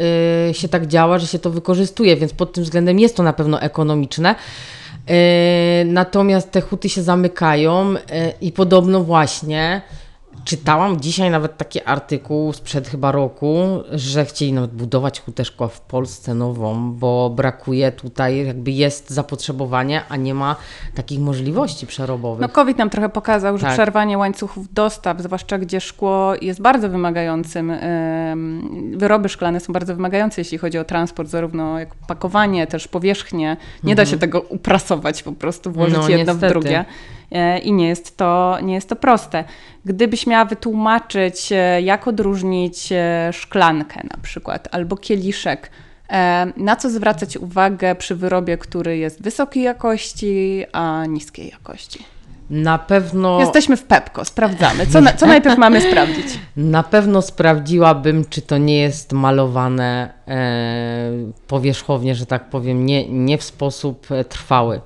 [0.49, 3.33] y, się tak działa, że się to wykorzystuje, więc pod tym względem jest to na
[3.33, 4.35] pewno ekonomiczne.
[5.09, 7.97] Y, natomiast te huty się zamykają y,
[8.41, 9.81] i podobno właśnie
[10.45, 15.81] Czytałam dzisiaj nawet taki artykuł sprzed chyba roku, że chcieli nawet budować hutę szkła w
[15.81, 20.55] Polsce nową, bo brakuje tutaj, jakby jest zapotrzebowanie, a nie ma
[20.95, 22.41] takich możliwości przerobowych.
[22.41, 23.73] No COVID nam trochę pokazał, że tak.
[23.73, 27.73] przerwanie łańcuchów dostaw, zwłaszcza gdzie szkło jest bardzo wymagającym,
[28.91, 33.57] wyroby szklane są bardzo wymagające, jeśli chodzi o transport, zarówno jak pakowanie, też powierzchnię.
[33.83, 33.95] Nie mhm.
[33.95, 36.47] da się tego uprasować, po prostu włożyć no, jedno niestety.
[36.47, 36.85] w drugie.
[37.31, 39.43] E, i nie jest to, nie jest to proste.
[39.85, 45.71] Gdybyś miała wytłumaczyć, e, jak odróżnić e, szklankę na przykład albo kieliszek,
[46.57, 52.03] na co zwracać uwagę przy wyrobie, który jest wysokiej jakości, a niskiej jakości?
[52.49, 53.39] Na pewno.
[53.39, 54.87] Jesteśmy w Pepko, sprawdzamy.
[54.87, 56.25] Co, na, co najpierw mamy sprawdzić?
[56.55, 61.11] Na pewno sprawdziłabym, czy to nie jest malowane e,
[61.47, 64.81] powierzchownie, że tak powiem, nie, nie w sposób trwały.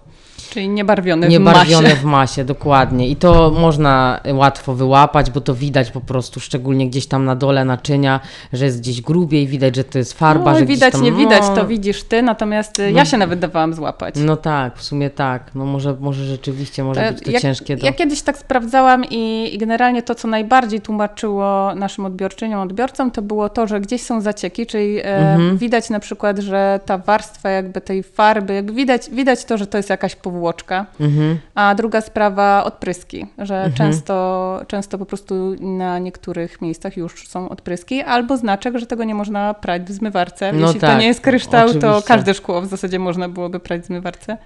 [0.49, 2.01] Czyli niebarwione w niebarwione masie.
[2.01, 3.07] w masie, dokładnie.
[3.07, 7.65] I to można łatwo wyłapać, bo to widać po prostu, szczególnie gdzieś tam na dole
[7.65, 8.19] naczynia,
[8.53, 11.17] że jest gdzieś grubiej, widać, że to jest farba, no, że widać, tam, nie no...
[11.17, 14.15] widać, to widzisz ty, natomiast y, no, ja się nawet dawałam złapać.
[14.17, 15.55] No tak, w sumie tak.
[15.55, 17.77] No może, może rzeczywiście może to, być to jak, ciężkie.
[17.77, 17.85] Do...
[17.85, 23.21] Ja kiedyś tak sprawdzałam i, i generalnie to, co najbardziej tłumaczyło naszym odbiorczyniom, odbiorcom, to
[23.21, 25.57] było to, że gdzieś są zacieki, czyli e, mhm.
[25.57, 29.77] widać na przykład, że ta warstwa jakby tej farby, jakby widać, widać to, że to
[29.77, 30.38] jest jakaś powłoczka.
[30.47, 30.89] Mhm.
[30.99, 31.37] Mhm.
[31.55, 33.73] A druga sprawa odpryski, że mhm.
[33.73, 39.15] często, często po prostu na niektórych miejscach już są odpryski, albo znaczek, że tego nie
[39.15, 40.53] można prać w zmywarce.
[40.53, 41.87] No Jeśli tak, to nie jest kryształ, oczywiście.
[41.87, 44.37] to każde szkło w zasadzie można byłoby prać w zmywarce.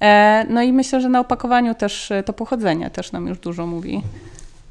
[0.00, 4.02] E, no i myślę, że na opakowaniu też to pochodzenie też nam już dużo mówi.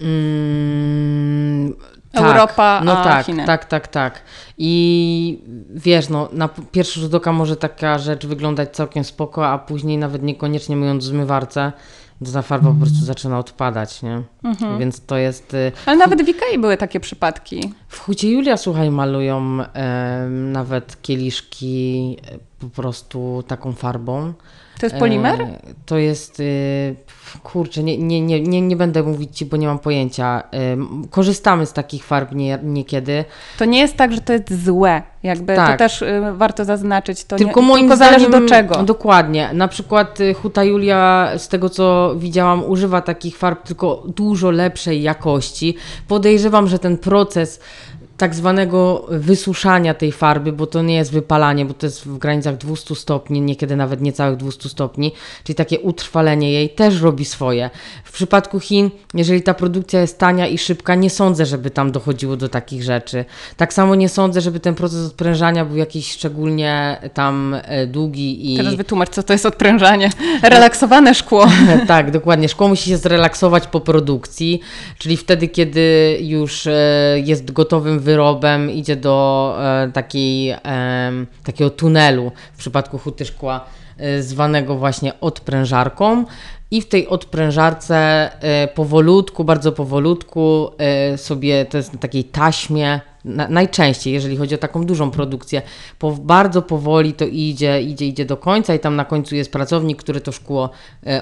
[0.02, 1.74] Mm,
[2.16, 3.46] tak, Europa, no a tak, Chiny.
[3.46, 4.22] Tak, tak, tak.
[4.58, 9.98] I wiesz, no, na pierwszy rzut oka może taka rzecz wyglądać całkiem spoko, a później
[9.98, 11.72] nawet niekoniecznie myjąc w zmywarce,
[12.26, 14.22] to ta farba po prostu zaczyna odpadać, nie?
[14.44, 14.80] Mhm.
[14.80, 15.54] Więc to jest...
[15.54, 17.74] Y, Ale nawet w Ikei były takie przypadki.
[17.88, 24.34] W Hucie Julia, słuchaj, malują e, nawet kieliszki e, po prostu taką farbą.
[24.80, 25.42] To jest polimer?
[25.42, 26.96] E, to jest, y,
[27.44, 30.44] kurczę, nie, nie, nie, nie, nie będę mówić Ci, bo nie mam pojęcia.
[31.10, 33.26] korzystamy z takich farb nie, niekiedy.
[33.58, 35.02] To nie jest tak, że to jest złe.
[35.24, 35.72] Jakby tak.
[35.72, 37.26] to też y, warto zaznaczyć.
[37.26, 38.84] To tylko nie, moim tylko zdaniem, zależy do czego.
[38.84, 39.50] Dokładnie.
[39.54, 45.02] Na przykład y, Huta Julia, z tego co widziałam, używa takich farb tylko dużo lepszej
[45.02, 45.76] jakości.
[46.08, 47.60] Podejrzewam, że ten proces
[48.18, 52.58] tak zwanego wysuszania tej farby, bo to nie jest wypalanie, bo to jest w granicach
[52.58, 55.12] 200 stopni, niekiedy nawet niecałych 200 stopni,
[55.44, 57.70] czyli takie utrwalenie jej też robi swoje.
[58.04, 62.38] W przypadku Chin, jeżeli ta produkcja jest tania i szybka, nie sądzę, żeby tam dochodziło
[62.38, 63.26] do takich rzeczy.
[63.58, 68.58] Tak samo nie sądzę, żeby ten proces odprężania był jakiś szczególnie tam e, długi i...
[68.58, 70.10] Teraz wytłumacz, co to jest odprężanie.
[70.44, 71.48] Relaksowane szkło.
[71.88, 72.50] tak, dokładnie.
[72.50, 74.62] Szkło musi się zrelaksować po produkcji,
[74.98, 76.72] czyli wtedy, kiedy już e,
[77.24, 80.56] jest gotowym wyrobem idzie do e, takiej,
[81.44, 83.66] takiego tunelu w przypadku huty szkła
[83.98, 86.26] e, zwanego właśnie odprężarką
[86.72, 87.98] i w tej odprężarce
[88.42, 90.70] e, powolutku, bardzo powolutku
[91.16, 95.62] sobie, to jest na takiej taśmie, na, najczęściej, jeżeli chodzi o taką dużą produkcję,
[96.00, 100.04] po, bardzo powoli to idzie, idzie, idzie do końca i tam na końcu jest pracownik,
[100.04, 100.70] który to szkło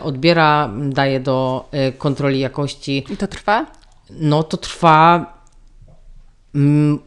[0.04, 3.06] odbiera, daje do kontroli jakości.
[3.14, 3.66] I to trwa?
[4.10, 5.34] No to trwa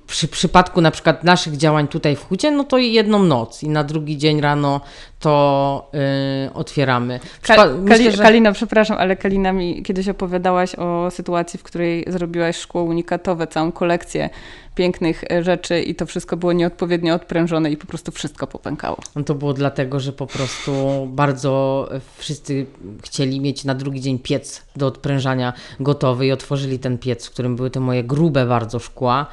[0.07, 3.85] przy przypadku na przykład naszych działań tutaj w Hucie, no to jedną noc i na
[3.85, 4.81] drugi dzień rano
[5.21, 7.21] to yy, otwieramy.
[7.43, 8.23] Ka Myślę, że...
[8.23, 13.73] Kalina, przepraszam, ale Kalina mi kiedyś opowiadałaś o sytuacji, w której zrobiłaś szkło unikatowe, całą
[13.73, 14.31] kolekcję
[14.75, 18.99] pięknych e, rzeczy i to wszystko było nieodpowiednio odprężone i po prostu wszystko popękało.
[19.17, 20.73] No to było dlatego, że po prostu
[21.11, 22.67] bardzo wszyscy
[23.05, 27.57] chcieli mieć na drugi dzień piec do odprężania gotowy i otworzyli ten piec, w którym
[27.57, 29.27] były te moje grube bardzo szkła.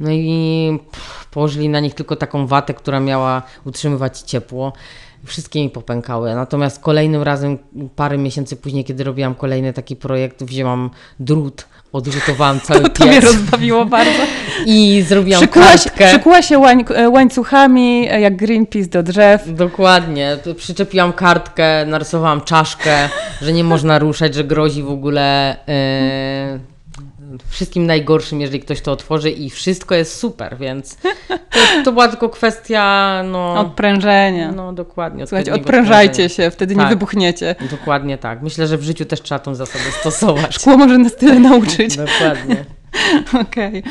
[0.00, 0.78] No i
[1.30, 4.72] położyli na nich tylko taką watę, która miała utrzymywać ciepło.
[5.24, 6.34] Wszystkie mi popękały.
[6.34, 7.58] Natomiast kolejnym razem,
[7.96, 10.90] parę miesięcy później, kiedy robiłam kolejny taki projekt, wzięłam
[11.20, 13.06] drut, odrzutowałam cały to, to piec.
[13.06, 14.22] Mnie rozbawiło bardzo.
[14.66, 16.04] I zrobiłam przykuła kartkę.
[16.04, 19.54] Się, przykuła się łań, łańcuchami, jak Greenpeace do drzew.
[19.54, 20.36] Dokładnie.
[20.56, 23.08] Przyczepiłam kartkę, narysowałam czaszkę,
[23.42, 25.56] że nie można ruszać, że grozi w ogóle...
[26.54, 26.72] Yy,
[27.48, 30.96] wszystkim najgorszym, jeżeli ktoś to otworzy i wszystko jest super, więc
[31.28, 34.52] to, to była tylko kwestia no, odprężenia.
[34.52, 35.26] No dokładnie.
[35.26, 37.54] Słuchajcie, odprężajcie się, wtedy tak, nie wybuchniecie.
[37.70, 38.42] Dokładnie tak.
[38.42, 40.54] Myślę, że w życiu też trzeba tą zasadę stosować.
[40.54, 41.96] Szkło może nas tyle nauczyć.
[41.96, 42.64] dokładnie.
[43.42, 43.78] Okej.
[43.78, 43.82] Okay.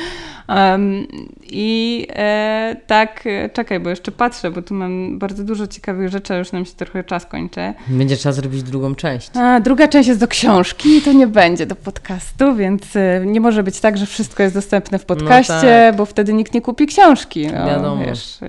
[0.55, 1.07] Um,
[1.43, 3.23] I e, tak,
[3.53, 7.03] czekaj, bo jeszcze patrzę, bo tu mam bardzo dużo ciekawych rzeczy, już nam się trochę
[7.03, 7.73] czas kończy.
[7.87, 9.31] Będzie trzeba zrobić drugą część.
[9.37, 13.41] A, druga część jest do książki i to nie będzie do podcastu, więc e, nie
[13.41, 15.95] może być tak, że wszystko jest dostępne w podcaście, no tak.
[15.95, 17.47] bo wtedy nikt nie kupi książki.
[17.47, 18.05] No, Wiadomo.
[18.05, 18.39] Wiesz,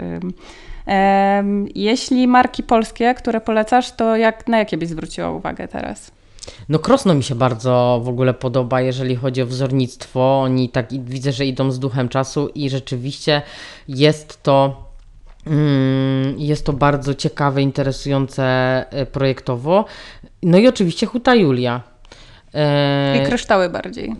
[1.74, 6.11] jeśli marki polskie, które polecasz, to jak, na jakie byś zwróciła uwagę teraz?
[6.68, 10.40] No Krosno mi się bardzo w ogóle podoba, jeżeli chodzi o wzornictwo.
[10.40, 13.43] Oni tak widzę, że idą z duchem czasu i rzeczywiście
[13.88, 14.86] jest to
[15.47, 18.45] mm, jest to bardzo ciekawe, interesujące
[18.90, 19.84] e, projektowo.
[20.43, 21.91] No i oczywiście Huta Julia.
[23.22, 24.14] I kryształy bardziej.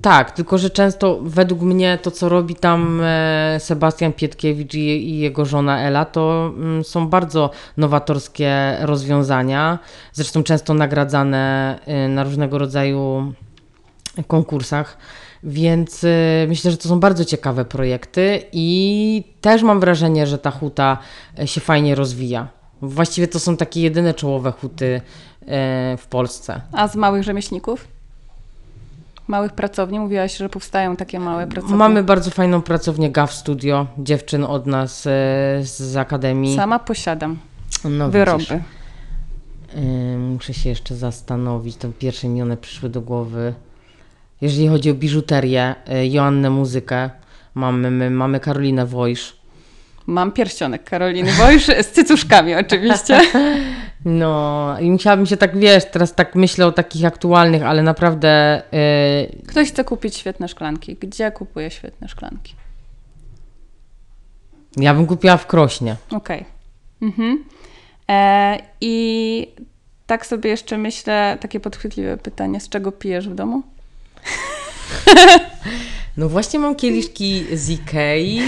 [0.00, 5.44] Tak, tylko że często według mnie to, co robi tam e, Sebastian Pietkiewicz i jego
[5.44, 9.78] żona Ela, to mm, są bardzo nowatorskie rozwiązania.
[10.12, 13.32] Zresztą często nagradzane e, na różnego rodzaju
[14.28, 14.98] konkursach.
[15.42, 20.50] Więc e, myślę, że to są bardzo ciekawe projekty i też mam wrażenie, że ta
[20.50, 20.98] huta
[21.44, 22.48] się fajnie rozwija.
[22.82, 25.00] Właściwie to są takie jedyne czołowe huty
[25.98, 26.60] w Polsce.
[26.72, 27.88] A z małych rzemieślników?
[29.28, 30.00] Małych pracowni?
[30.00, 31.76] Mówiłaś, że powstają takie małe pracownie.
[31.76, 35.10] Mamy bardzo fajną pracownię GAF Studio, dziewczyn od nas e,
[35.62, 36.56] z Akademii.
[36.56, 37.38] Sama posiadam
[37.84, 38.38] no, wyroby.
[38.38, 38.58] Widzisz.
[40.18, 43.54] Muszę się jeszcze zastanowić, to pierwsze mi one przyszły do głowy.
[44.40, 47.10] Jeżeli chodzi o biżuterię, e, Joannę Muzykę,
[47.54, 49.36] mamy, mamy Karolinę Wojsz,
[50.06, 53.20] Mam pierścionek Karoliny Wojsz z cycuszkami oczywiście.
[54.04, 58.62] No i musiałabym się tak, wiesz, teraz tak myślę o takich aktualnych, ale naprawdę...
[58.72, 59.42] Yy...
[59.46, 60.96] Ktoś chce kupić świetne szklanki.
[60.96, 62.54] Gdzie kupuje świetne szklanki?
[64.76, 65.96] Ja bym kupiła w Krośnie.
[66.10, 66.40] Okej.
[66.40, 67.08] Okay.
[67.08, 67.44] Mhm.
[68.08, 69.54] E, I
[70.06, 73.62] tak sobie jeszcze myślę, takie podchwytliwe pytanie, z czego pijesz w domu?
[76.16, 78.40] No właśnie mam kieliszki z Ikei.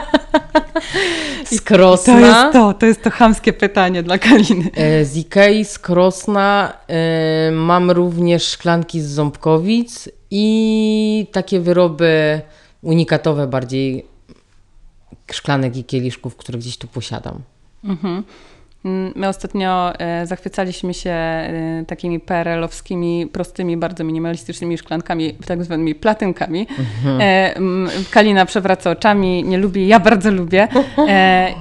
[1.56, 2.14] z Krosna.
[2.14, 4.70] To jest to, to jest to chamskie pytanie dla Kaliny.
[4.74, 6.72] E, z Ikei, z Krosna.
[6.88, 12.40] E, mam również szklanki z Ząbkowic i takie wyroby
[12.82, 14.06] unikatowe bardziej
[15.32, 17.42] szklanek i kieliszków, które gdzieś tu posiadam.
[17.84, 18.24] Mhm.
[18.84, 25.94] Mm, my ostatnio e, zachwycaliśmy się e, takimi PRL-owskimi, prostymi, bardzo minimalistycznymi szklankami, tak zwanymi
[25.94, 26.66] platynkami.
[26.78, 27.20] Mhm.
[27.20, 27.54] E,
[28.10, 30.68] Kalina przewraca oczami, nie lubi, ja bardzo lubię.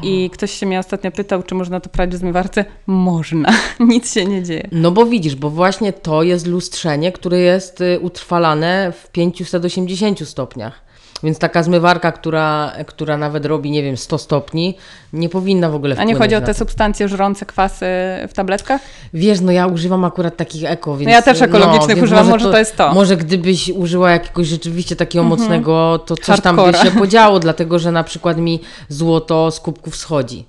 [0.03, 2.65] I ktoś się mnie ostatnio pytał, czy można to prać w zmywarce.
[2.87, 3.49] Można,
[3.79, 4.67] nic się nie dzieje.
[4.71, 10.88] No bo widzisz, bo właśnie to jest lustrzenie, które jest y, utrwalane w 580 stopniach.
[11.23, 14.77] Więc taka zmywarka, która, która nawet robi, nie wiem, 100 stopni,
[15.13, 17.85] nie powinna w ogóle A nie chodzi o te substancje żrące kwasy
[18.27, 18.81] w tabletkach?
[19.13, 21.05] Wiesz, no ja używam akurat takich eko, więc...
[21.05, 22.93] No ja też ekologicznych no, używam, może to, może to, jest to.
[22.93, 25.41] Może gdybyś użyła jakiegoś rzeczywiście takiego mm -hmm.
[25.41, 28.59] mocnego, to coś tam by się podziało, dlatego że na przykład mi
[28.89, 30.45] złoto z kubków schodzi.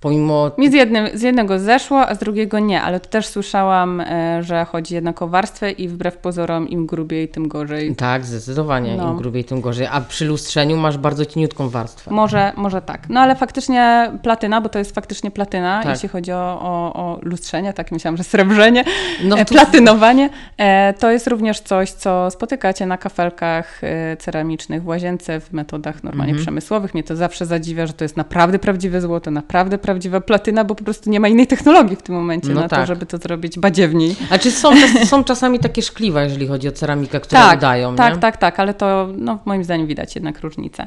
[0.00, 0.50] Pomimo...
[0.58, 4.64] Mi z, jednym, z jednego zeszło, a z drugiego nie, ale też słyszałam, e, że
[4.64, 7.96] chodzi jednak o warstwę i wbrew pozorom im grubiej, tym gorzej.
[7.96, 8.96] Tak, zdecydowanie.
[8.96, 9.10] No.
[9.10, 9.86] Im grubiej, tym gorzej.
[9.90, 12.10] A przy lustrzeniu masz bardzo cieniutką warstwę.
[12.10, 13.08] Może, może tak.
[13.08, 15.92] No ale faktycznie platyna, bo to jest faktycznie platyna, tak.
[15.92, 18.84] jeśli chodzi o, o, o, lustrzenie, tak myślałam, że srebrzenie,
[19.24, 19.54] no, e, to...
[19.54, 23.80] platynowanie, e, to jest również coś, co spotykacie na kafelkach
[24.18, 26.44] ceramicznych w łazience w metodach normalnie mhm.
[26.44, 26.94] przemysłowych.
[26.94, 30.74] Mnie to zawsze zadziwia, że to jest naprawdę prawdziwe złoto, naprawdę prawdziwe prawdziwa platyna, bo
[30.74, 32.80] po prostu nie ma innej technologii w tym momencie no na tak.
[32.80, 34.16] to, żeby to zrobić badziewniej.
[34.30, 34.70] A czy są,
[35.04, 38.20] są czasami takie szkliwa, jeżeli chodzi o ceramikę, które tak, udają, Tak, nie?
[38.20, 40.86] tak, tak, ale to no, moim zdaniem widać jednak różnicę.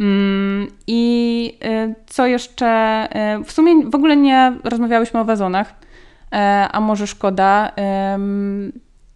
[0.00, 3.08] Mm, I y, co jeszcze?
[3.40, 6.36] Y, w sumie w ogóle nie rozmawiałyśmy o wazonach, y,
[6.72, 7.72] a może szkoda.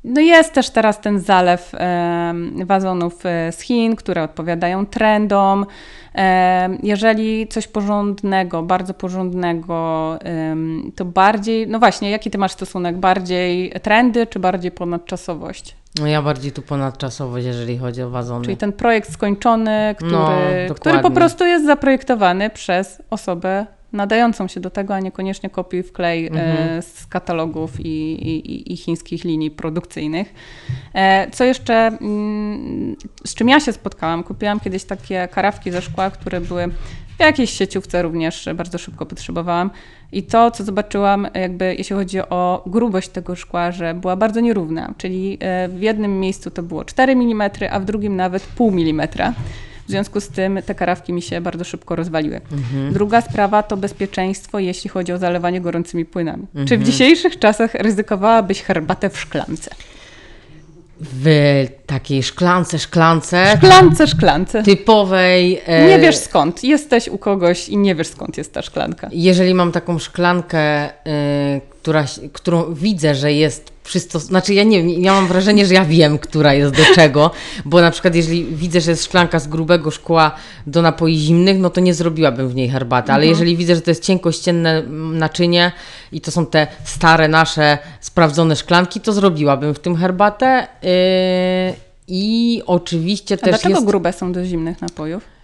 [0.08, 1.72] No jest też teraz ten zalew
[2.64, 5.66] wazonów z Chin, które odpowiadają trendom.
[6.82, 10.18] Jeżeli coś porządnego, bardzo porządnego,
[10.96, 12.96] to bardziej, no właśnie, jaki ty masz stosunek?
[12.96, 15.76] Bardziej trendy, czy bardziej ponadczasowość?
[16.00, 18.44] No ja bardziej tu ponadczasowość, jeżeli chodzi o wazony.
[18.44, 23.66] Czyli ten projekt skończony, który, no, który po prostu jest zaprojektowany przez osobę
[23.96, 26.82] nadającą się do tego, a niekoniecznie kopiuj wklej mhm.
[26.82, 30.34] z katalogów i, i, i, chińskich linii produkcyjnych.
[30.94, 34.24] E, co jeszcze, mm, z czym ja się spotkałam?
[34.24, 36.68] Kupiłam kiedyś takie karawki ze szkła, które były
[37.16, 39.70] w jakiejś sieciówce również bardzo szybko potrzebowałam.
[40.12, 44.94] I to, co zobaczyłam, jakby jeśli chodzi o grubość tego szkła, że była bardzo nierówna,
[44.98, 49.32] czyli e, w jednym miejscu to było 4 mm, a w drugim nawet pół milimetra.
[49.86, 52.40] W związku z tym te karawki mi się bardzo szybko rozwaliły.
[52.52, 52.92] Mhm.
[52.92, 56.42] Druga sprawa to bezpieczeństwo, jeśli chodzi o zalewanie gorącymi płynami.
[56.42, 56.66] Mhm.
[56.66, 56.92] Czy w mhm.
[56.92, 59.70] dzisiejszych czasach ryzykowałabyś herbatę w szklance?
[61.00, 63.56] w takiej szklance, szklance.
[63.56, 64.62] Szklance, szklance.
[64.62, 65.60] Typowej.
[65.66, 65.88] E...
[65.88, 66.64] Nie wiesz skąd.
[66.64, 69.08] Jesteś u kogoś i nie wiesz skąd jest ta szklanka.
[69.12, 70.90] Jeżeli mam taką szklankę, e,
[71.86, 75.84] która, którą widzę, że jest przystosowana, znaczy ja nie wiem, ja mam wrażenie, że ja
[75.84, 77.30] wiem, która jest do czego,
[77.64, 80.32] bo na przykład jeżeli widzę, że jest szklanka z grubego szkła
[80.66, 83.30] do napoi zimnych, no to nie zrobiłabym w niej herbaty, ale mhm.
[83.30, 84.82] jeżeli widzę, że to jest cienkościenne
[85.12, 85.72] naczynie
[86.12, 91.76] i to są te stare nasze sprawdzone szklanki, to zrobiłabym w tym herbatę yy,
[92.08, 93.86] i oczywiście A też dlaczego jest...
[93.86, 95.35] grube są do zimnych napojów?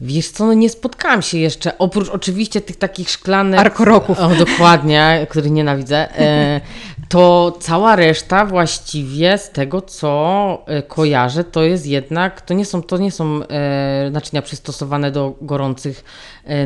[0.00, 3.60] Wiesz co, no nie spotkałam się jeszcze, oprócz oczywiście tych takich szklanek...
[3.60, 4.18] Arkoroków.
[4.18, 6.18] O, dokładnie, których nienawidzę.
[6.18, 6.60] E,
[7.08, 12.82] to cała reszta właściwie z tego, co e, kojarzę, to jest jednak, to nie są,
[12.82, 16.04] to nie są e, naczynia przystosowane do gorących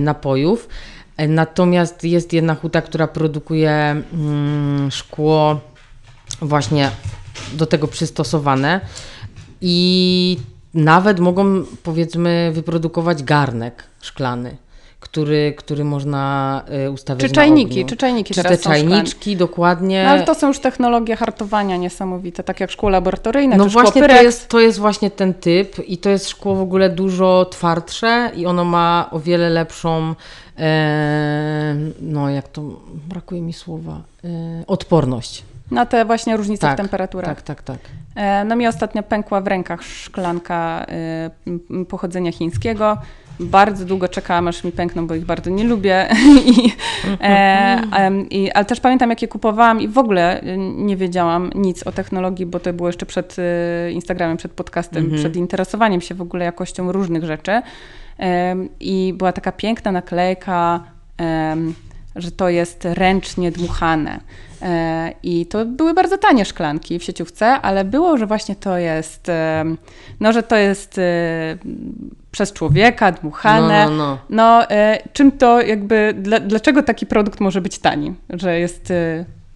[0.00, 0.68] napojów.
[1.28, 5.60] Natomiast jest jedna huta, która produkuje mm, szkło
[6.40, 6.90] właśnie
[7.52, 8.80] do tego przystosowane.
[9.60, 10.36] I
[10.74, 14.56] nawet mogą, powiedzmy, wyprodukować garnek szklany.
[15.00, 20.04] Który, który można y, ustawiać czy czajniki, Czy czajniki Czy te czajniczki, dokładnie.
[20.04, 24.22] No, ale to są już technologie hartowania niesamowite, tak jak szkło laboratoryjne, No właśnie, to
[24.22, 28.46] jest, to jest właśnie ten typ i to jest szkło w ogóle dużo twardsze i
[28.46, 30.14] ono ma o wiele lepszą,
[30.58, 32.62] e, no jak to,
[33.08, 34.28] brakuje mi słowa, e,
[34.66, 35.42] odporność.
[35.72, 37.42] Na te właśnie różnice tak, w temperaturach.
[37.42, 37.78] Tak, tak, tak.
[38.16, 40.86] E, no mi ostatnio pękła w rękach szklanka
[41.78, 42.98] y, pochodzenia chińskiego.
[43.40, 46.08] Bardzo długo czekałam, aż mi pękną, bo ich bardzo nie lubię.
[46.46, 46.72] I,
[47.20, 47.82] e,
[48.30, 51.92] i, ale też pamiętam, jak je kupowałam i w ogóle y, nie wiedziałam nic o
[51.92, 55.20] technologii, bo to było jeszcze przed y, Instagramem, przed podcastem, mhm.
[55.20, 57.62] przed interesowaniem się w ogóle jakością różnych rzeczy.
[58.80, 60.80] I była taka piękna naklejka,
[62.16, 64.20] że to jest ręcznie dmuchane.
[64.62, 69.30] E, I to były bardzo tanie szklanki w sieciówce, ale było, że właśnie to jest,
[70.20, 71.02] no, że to jest e,
[72.30, 73.84] przez człowieka dmuchane.
[73.84, 74.18] No, no, no.
[74.30, 76.14] no e, czym to jakby,
[76.46, 78.14] dlaczego taki produkt może być tani?
[78.30, 78.92] Że jest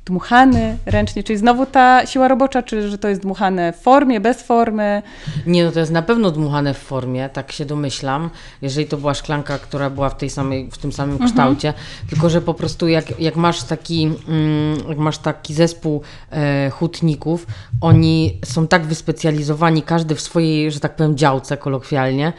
[0.06, 4.42] dmuchany ręcznie, czyli znowu ta siła robocza, czy że to jest dmuchane w formie, bez
[4.42, 5.02] formy?
[5.46, 8.30] Nie, no to jest na pewno dmuchane w formie, tak się domyślam,
[8.62, 11.30] jeżeli to była szklanka, która była w, tej samej, w tym samym mhm.
[11.30, 11.74] kształcie,
[12.10, 17.46] tylko że po prostu jak, jak, masz, taki, mm, jak masz taki zespół e, hutników,
[17.80, 22.32] oni są tak wyspecjalizowani, każdy w swojej, że tak powiem, działce kolokwialnie,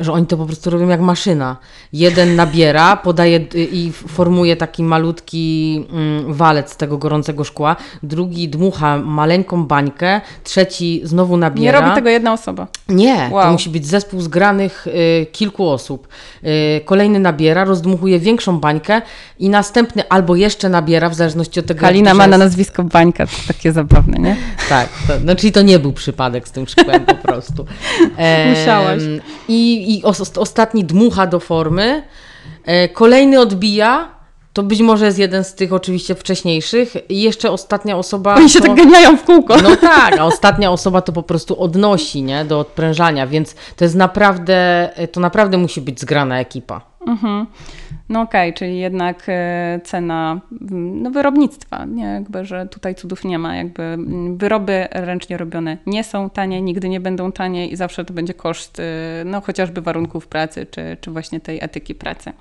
[0.00, 1.56] że oni to po prostu robią jak maszyna.
[1.92, 9.66] Jeden nabiera, podaje i formuje taki malutki mm, walec tego gorącego szkła, drugi dmucha maleńką
[9.66, 11.80] bańkę, trzeci znowu nabiera.
[11.80, 12.66] Nie robi tego jedna osoba.
[12.88, 13.42] Nie, wow.
[13.42, 16.08] to musi być zespół zgranych y, kilku osób.
[16.44, 19.02] Y, kolejny nabiera, rozdmuchuje większą bańkę
[19.38, 21.80] i następny albo jeszcze nabiera, w zależności od tego.
[21.80, 24.36] Kalina ma na nazwisko bańka, to takie zabawne, nie?
[24.68, 27.64] Tak, to, no, czyli to nie był przypadek z tym szkłem po prostu.
[28.16, 29.02] E, Musiałaś.
[29.48, 32.02] I i, os, ostatni dmucha do formy,
[32.64, 34.08] e, kolejny odbija,
[34.52, 38.34] to być może jest jeden z tych oczywiście wcześniejszych i jeszcze ostatnia osoba...
[38.34, 39.56] Oni się to, tak ganiają w kółko.
[39.62, 43.94] No tak, a ostatnia osoba to po prostu odnosi, nie, do odprężania, więc to jest
[43.94, 46.80] naprawdę, to naprawdę musi być zgrana ekipa.
[47.06, 47.46] Mhm.
[48.10, 50.40] No okej, okay, czyli jednak e, cena
[50.70, 52.04] no, wyrobnictwa, nie?
[52.04, 53.56] Jakby, że tutaj cudów nie ma.
[53.56, 58.14] Jakby mm, wyroby ręcznie robione nie są tanie, nigdy nie będą tanie i zawsze to
[58.14, 58.82] będzie koszt e,
[59.24, 62.32] no, chociażby warunków pracy, czy, czy właśnie tej etyki pracy.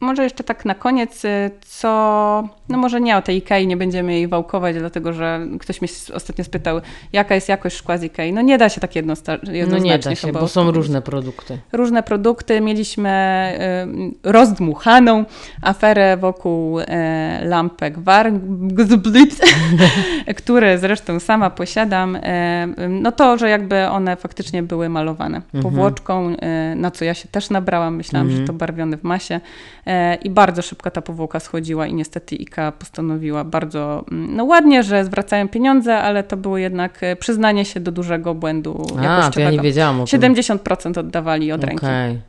[0.00, 4.12] Może jeszcze tak na koniec, y, co, no może nie o tej Ikei, nie będziemy
[4.12, 6.80] jej wałkować, dlatego że ktoś mnie ostatnio spytał,
[7.12, 8.32] jaka jest jakość szkła z Ikei.
[8.32, 11.58] No nie da się tak jednoznacznie No nie da się, bo są różne produkty.
[11.72, 12.60] Różne produkty.
[12.60, 13.10] Mieliśmy
[14.24, 15.24] y, rozdmuchaną
[15.62, 16.86] aferę wokół y,
[17.42, 19.40] lampek Wargzblitz,
[20.42, 22.18] które zresztą sama posiadam.
[22.88, 25.62] No to, że jakby one faktycznie były malowane mhm.
[25.62, 26.36] powłoczką,
[26.76, 27.96] na co ja się też nabrałam.
[27.96, 28.46] Myślałam, mhm.
[28.46, 29.40] że to barwione w masie.
[29.88, 34.82] E, i bardzo szybko ta powłoka schodziła i niestety IKA postanowiła bardzo mm, no ładnie,
[34.82, 39.32] że zwracają pieniądze, ale to było jednak e, przyznanie się do dużego błędu A, jakościowego.
[39.32, 40.20] To ja nie wiedziałam o tym.
[40.20, 41.70] 70% oddawali od okay.
[41.70, 42.22] ręki.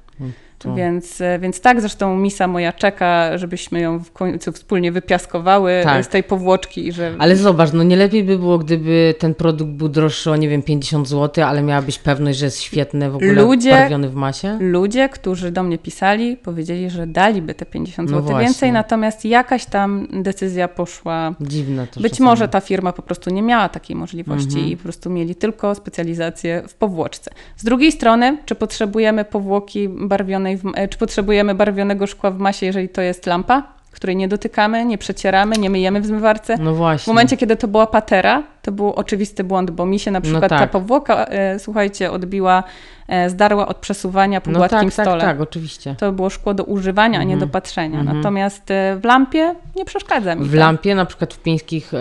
[0.60, 0.76] To...
[0.76, 6.06] Więc, e, więc tak, zresztą misa moja czeka, żebyśmy ją w końcu wspólnie wypiaskowały tak.
[6.06, 6.92] z tej powłoczki.
[6.92, 7.16] Że...
[7.20, 10.62] Ale zobacz, no nie lepiej by było, gdyby ten produkt był droższy o, nie wiem,
[10.62, 14.58] 50 zł, ale miałabyś pewność, że jest świetny w ogóle ludzie, barwiony w masie?
[14.62, 19.66] Ludzie, którzy do mnie pisali, powiedzieli, że daliby te 50 zł no więcej, natomiast jakaś
[19.66, 21.34] tam decyzja poszła.
[21.42, 24.68] Dziwne to Być może ta firma po prostu nie miała takiej możliwości mhm.
[24.68, 27.32] i po prostu mieli tylko specjalizację w powłoczce.
[27.58, 32.90] Z drugiej strony, czy potrzebujemy powłoki barwionej e, czy potrzebujemy barwionego szkła w masie, jeżeli
[32.90, 36.58] to jest lampa, której nie dotykamy, nie przecieramy, nie myjemy w zmywarce.
[36.58, 37.04] No właśnie.
[37.04, 40.24] W momencie, kiedy to była patera, to był oczywisty błąd, bo mi się na no
[40.24, 40.60] przykład no tak.
[40.60, 42.64] ta powłoka, e, słuchajcie, odbiła,
[43.08, 45.22] e, zdarła od przesuwania po no gładkim tak, tak stole.
[45.22, 45.96] Tak, tak, oczywiście.
[45.96, 47.52] To było szkło do używania, a nie do mhm.
[47.52, 48.00] patrzenia.
[48.00, 48.18] Mhm.
[48.18, 51.98] Natomiast e, w lampie nie przeszkadza mi W lampie, na przykład w pieńskich, e,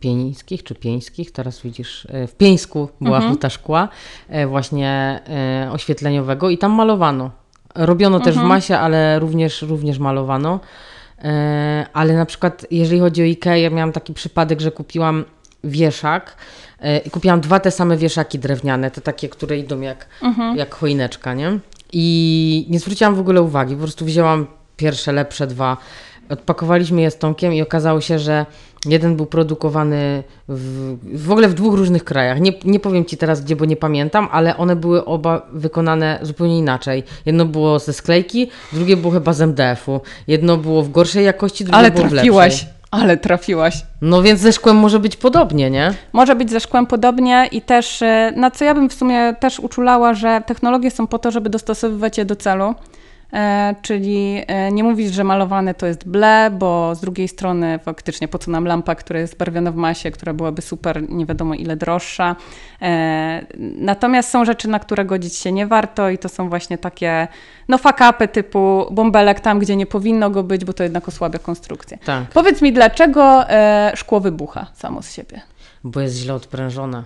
[0.00, 3.34] pieńskich czy pieńskich, teraz widzisz, e, w Pieńsku była mhm.
[3.34, 3.88] huta szkła
[4.28, 5.20] e, właśnie
[5.72, 7.30] oświetleniowego i tam malowano.
[7.74, 8.24] Robiono mhm.
[8.24, 8.48] też w mhm.
[8.48, 10.60] masie, ale również, również malowano.
[11.24, 15.24] E, ale na przykład, jeżeli chodzi o IKEA, ja miałam taki przypadek, że kupiłam
[15.64, 16.36] wieszak
[16.80, 20.56] e, i kupiłam dwa te same wieszaki drewniane, te takie, które idą jak, mhm.
[20.56, 21.58] jak choineczka, nie?
[21.92, 24.46] I nie zwróciłam w ogóle uwagi, po prostu wzięłam
[24.76, 25.76] pierwsze, lepsze dwa,
[26.30, 28.46] odpakowaliśmy je z Tomkiem i okazało się, że
[28.86, 32.40] Jeden był produkowany w, w ogóle w dwóch różnych krajach.
[32.40, 36.58] Nie, nie powiem Ci teraz gdzie, bo nie pamiętam, ale one były oba wykonane zupełnie
[36.58, 37.02] inaczej.
[37.26, 40.00] Jedno było ze sklejki, drugie było chyba z MDF-u.
[40.26, 42.54] Jedno było w gorszej jakości, drugie ale było trafiłaś.
[42.54, 42.80] w lepszej.
[42.90, 43.82] Ale trafiłaś.
[44.00, 45.94] No więc ze szkłem może być podobnie, nie?
[46.12, 49.60] Może być ze szkłem podobnie i też, e, na co ja bym w sumie też
[49.60, 52.74] uczulała, że technologie są po to, żeby dostosowywać je do celu.
[53.32, 58.28] E, czyli e, nie mówić, że malowane to jest ble, bo z drugiej strony faktycznie
[58.28, 61.76] po co nam lampa, która jest barwiona w masie, która byłaby super, nie wiadomo ile
[61.76, 62.36] droższa.
[62.82, 67.28] E, natomiast są rzeczy, na które godzić się nie warto i to są właśnie takie
[67.68, 71.98] no fakapy typu bąbelek tam, gdzie nie powinno go być, bo to jednak osłabia konstrukcję.
[72.04, 72.24] Tak.
[72.28, 73.44] Powiedz mi, dlaczego
[73.94, 75.40] szkło wybucha samo z siebie?
[75.84, 77.04] Bo jest źle odprężone.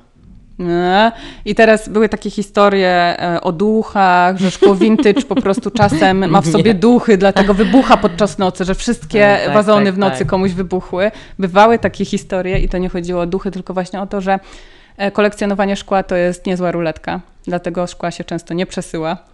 [1.44, 6.40] I teraz były takie historie e, o duchach, że szkło vintage po prostu czasem ma
[6.40, 10.28] w sobie duchy, dlatego wybucha podczas nocy, że wszystkie tak, wazony tak, w nocy tak.
[10.28, 11.10] komuś wybuchły.
[11.38, 14.38] Bywały takie historie i to nie chodziło o duchy, tylko właśnie o to, że
[14.96, 19.33] e, kolekcjonowanie szkła to jest niezła ruletka, dlatego szkła się często nie przesyła.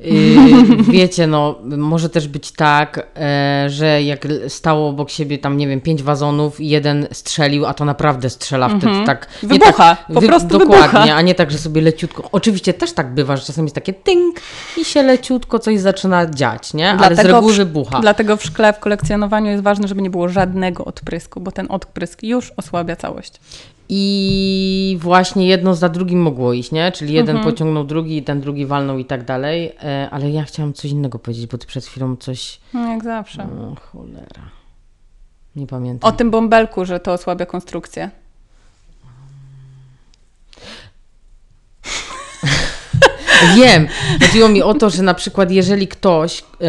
[0.00, 5.68] Yy, wiecie, no, może też być tak, e, że jak stało obok siebie tam, nie
[5.68, 9.06] wiem, pięć wazonów i jeden strzelił, a to naprawdę strzela wtedy mm -hmm.
[9.06, 9.28] tak.
[9.42, 11.14] Wybucha, tak, po prostu Dokładnie, wybucha.
[11.14, 12.28] a nie tak, że sobie leciutko.
[12.32, 14.40] Oczywiście też tak bywa, że czasem jest takie ting
[14.76, 16.90] i się leciutko coś zaczyna dziać, nie?
[16.90, 18.00] Ale dlatego z reguły wybucha.
[18.00, 22.22] Dlatego w szkle, w kolekcjonowaniu jest ważne, żeby nie było żadnego odprysku, bo ten odprysk
[22.22, 23.32] już osłabia całość.
[23.92, 26.92] I właśnie jedno za drugim mogło iść, nie?
[26.92, 27.54] Czyli jeden mhm.
[27.54, 29.72] pociągnął drugi, ten drugi walnął i tak dalej.
[29.82, 32.60] E, ale ja chciałam coś innego powiedzieć, bo ty przed chwilą coś.
[32.74, 33.42] No jak zawsze.
[33.42, 34.42] O, cholera.
[35.56, 36.08] Nie pamiętam.
[36.08, 38.10] O tym bąbelku, że to osłabia konstrukcję.
[43.56, 43.88] Wiem.
[44.20, 46.44] Chodziło mi o to, że na przykład jeżeli ktoś.
[46.60, 46.66] Yy,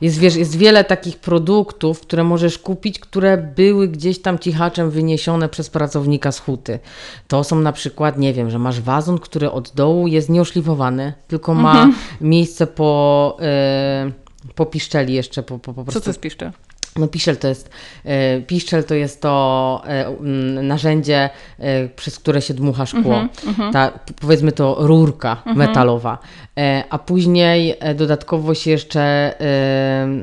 [0.00, 5.48] jest, wiesz, jest wiele takich produktów, które możesz kupić, które były gdzieś tam cichaczem wyniesione
[5.48, 6.78] przez pracownika z huty.
[7.28, 11.54] To są na przykład, nie wiem, że masz wazon, który od dołu jest nieoszlifowany, tylko
[11.54, 11.94] ma mhm.
[12.20, 13.36] miejsce po,
[14.04, 15.42] yy, po piszczeli jeszcze.
[15.42, 16.00] Po, po, po prostu.
[16.00, 16.52] Co to jest piszczel?
[16.96, 17.70] No piszel to jest,
[18.04, 20.10] e, piszczel to jest to e,
[20.62, 23.14] narzędzie, e, przez które się dmucha szkło.
[23.14, 25.58] Mm -hmm, Ta, powiedzmy to rurka mm -hmm.
[25.58, 26.18] metalowa.
[26.90, 29.34] A później dodatkowo się jeszcze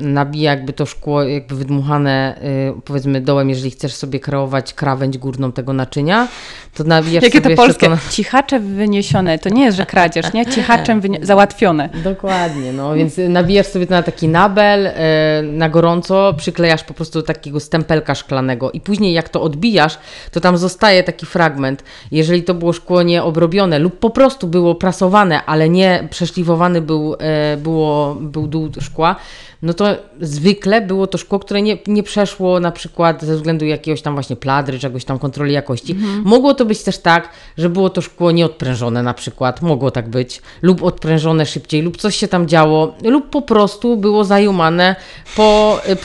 [0.01, 2.39] nabija jakby to szkło jakby wydmuchane
[2.85, 6.27] powiedzmy dołem, jeżeli chcesz sobie kreować krawędź górną tego naczynia,
[6.73, 7.89] to nabijasz Jakie sobie to polskie?
[7.89, 7.97] To...
[8.09, 10.45] Cichacze wyniesione, to nie jest, że kradzież, nie?
[10.45, 11.89] Cichaczem załatwione.
[12.03, 14.89] Dokładnie, no więc nabijasz sobie to na taki nabel
[15.43, 19.97] na gorąco, przy przyklejasz po prostu do takiego stempelka szklanego i później jak to odbijasz,
[20.31, 21.83] to tam zostaje taki fragment.
[22.11, 27.57] Jeżeli to było szkło nieobrobione lub po prostu było prasowane, ale nie przeszlifowany był, e,
[27.57, 29.15] było, był dół szkła,
[29.61, 29.85] no to
[30.21, 34.35] zwykle było to szkło, które nie, nie przeszło na przykład ze względu jakiegoś tam właśnie
[34.35, 35.91] pladry, czegoś tam kontroli jakości.
[35.91, 36.21] Mhm.
[36.25, 40.41] Mogło to być też tak, że było to szkło nieodprężone na przykład, mogło tak być,
[40.61, 44.95] lub odprężone szybciej, lub coś się tam działo, lub po prostu było zajumane
[45.35, 45.95] po y,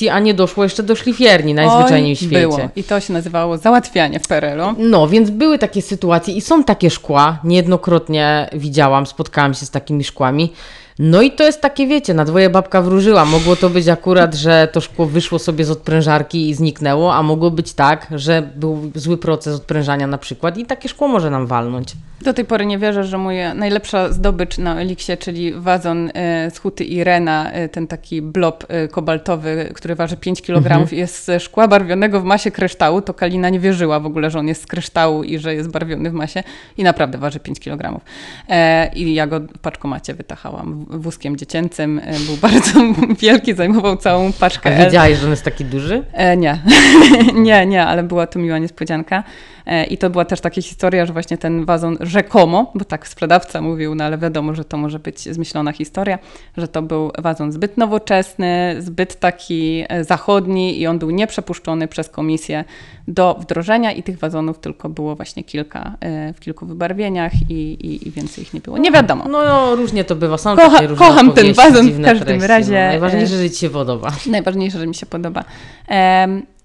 [0.00, 2.40] produkcji, a nie doszło jeszcze do szlifierni najzwyczajniej Oj, w świecie.
[2.40, 2.58] Było.
[2.76, 4.74] I to się nazywało załatwianie w PRL-u.
[4.78, 10.04] No, więc były takie sytuacje i są takie szkła, niejednokrotnie widziałam, spotkałam się z takimi
[10.04, 10.52] szkłami,
[10.98, 13.24] no i to jest takie, wiecie, na dwoje babka wróżyła.
[13.24, 17.50] Mogło to być akurat, że to szkło wyszło sobie z odprężarki i zniknęło, a mogło
[17.50, 21.92] być tak, że był zły proces odprężania na przykład i takie szkło może nam walnąć.
[22.22, 26.58] Do tej pory nie wierzę, że moja najlepsza zdobycz na Eliksie, czyli wazon e, z
[26.58, 30.86] huty Irena, e, ten taki blob e, kobaltowy, który waży 5 kg, mhm.
[30.92, 34.48] jest ze szkła barwionego w masie kryształu, to Kalina nie wierzyła w ogóle, że on
[34.48, 36.42] jest z kryształu i że jest barwiony w masie
[36.78, 38.00] i naprawdę waży 5 kg.
[38.94, 42.00] I ja go w paczkomacie wytachałam wózkiem dziecięcym.
[42.26, 42.80] Był bardzo
[43.18, 44.76] wielki, zajmował całą paczkę.
[44.76, 46.04] A wiedziałaś, że on jest taki duży?
[46.36, 46.58] nie,
[47.34, 49.24] nie, nie, ale była to miła niespodzianka.
[49.66, 53.60] E, I to była też taka historia, że właśnie ten wazon rzekomo, bo tak sprzedawca
[53.60, 56.18] mówił, no ale wiadomo, że to może być zmyślona historia,
[56.56, 62.08] że to był wazon zbyt nowoczesny, zbyt taki e, zachodni i on był nieprzepuszczony przez
[62.08, 62.64] komisję
[63.08, 68.08] do wdrożenia i tych wazonów tylko było właśnie kilka e, w kilku wybarwieniach i, i,
[68.08, 68.78] i więcej ich nie było.
[68.78, 69.24] Nie wiadomo.
[69.28, 70.38] No, no różnie to bywa.
[70.38, 72.72] Są Kocha, kocham ten wazon w każdym treści, razie.
[72.84, 72.88] No.
[72.88, 74.12] Najważniejsze, że Ci się podoba.
[74.26, 75.44] Najważniejsze, że mi się podoba.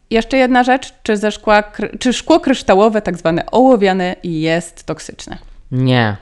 [0.09, 1.63] Jeszcze jedna rzecz, czy, ze szkła,
[1.99, 5.37] czy szkło kryształowe, tak zwane ołowiane, jest toksyczne?
[5.71, 6.17] Nie.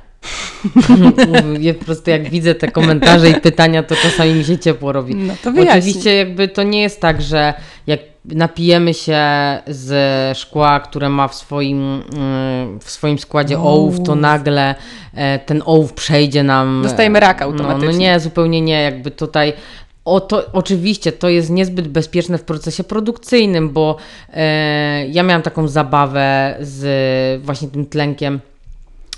[1.60, 5.16] ja po prostu jak widzę te komentarze i pytania, to czasami mi się ciepło robi.
[5.16, 5.80] No to wyjaśnij.
[5.80, 7.54] Oczywiście jakby to nie jest tak, że
[7.88, 9.20] jak napijemy się
[9.68, 14.76] z szkła, które ma w swoim, mm, w swoim składzie ołów, to nagle
[15.14, 16.82] e, ten ołów przejdzie nam.
[16.84, 17.88] Dostajemy raka automatycznie.
[17.88, 18.82] No, no nie, zupełnie nie.
[18.82, 19.54] Jakby tutaj
[20.06, 23.98] o to, oczywiście to jest niezbyt bezpieczne w procesie produkcyjnym, bo
[24.34, 28.40] e, ja miałam taką zabawę z właśnie tym tlenkiem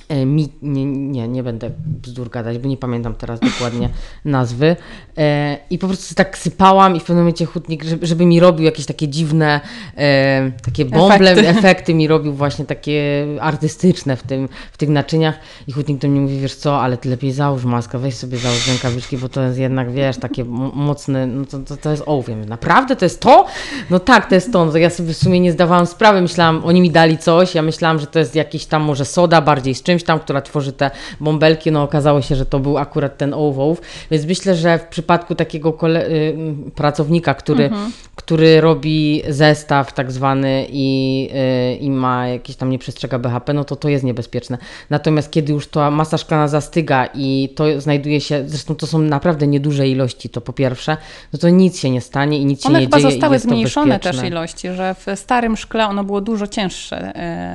[0.10, 3.90] mi, nie, nie, nie będę bzdur gadać, bo nie pamiętam teraz dokładnie
[4.26, 4.76] nazwy.
[5.18, 8.66] E, I po prostu tak sypałam i w pewnym momencie hutnik, żeby, żeby mi robił
[8.66, 9.62] jakieś takie dziwne,
[9.98, 11.50] e, takie bąble, efekty.
[11.50, 11.94] efekty.
[11.94, 15.40] mi robił właśnie takie artystyczne w, tym, w tych naczyniach.
[15.68, 18.68] I hutnik do mnie mówi, wiesz co, ale ty lepiej załóż maskę, weź sobie załóż
[18.68, 22.46] rękawiczki, bo to jest jednak, wiesz, takie mocne, no to, to, to jest ołówiem.
[22.46, 23.46] Naprawdę to jest to?
[23.90, 24.66] No tak, to jest to.
[24.66, 28.00] No ja sobie w sumie nie zdawałam sprawy, myślałam, oni mi dali coś, ja myślałam,
[28.00, 31.72] że to jest jakiś tam może soda bardziej z czymś tam, która tworzy te bąbelki,
[31.72, 33.82] no okazało się, że to był akurat ten ołów,
[34.12, 36.36] więc myślę, że w przypadku takiego kole- y,
[36.76, 37.92] pracownika, który, mhm.
[38.16, 41.30] który robi zestaw tak zwany i,
[41.74, 44.58] y, i ma jakieś tam nie przestrzega BHP, no to to jest niebezpieczne.
[44.90, 49.48] Natomiast kiedy już ta masa szklana zastyga i to znajduje się, zresztą to są naprawdę
[49.48, 50.98] nieduże ilości, to po pierwsze,
[51.34, 53.12] no to nic się nie stanie i nic się One nie chyba dzieje.
[53.12, 57.14] zostały zmniejszone też ilości, że w starym szkle ono było dużo cięższe,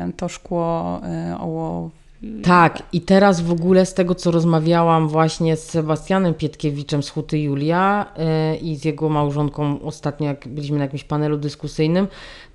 [0.09, 1.01] y, to szkło
[1.41, 1.99] ołow
[2.43, 7.39] tak, i teraz w ogóle z tego, co rozmawiałam właśnie z Sebastianem Pietkiewiczem z Huty
[7.39, 8.12] Julia
[8.53, 12.09] yy, i z jego małżonką ostatnio, jak byliśmy na jakimś panelu dyskusyjnym,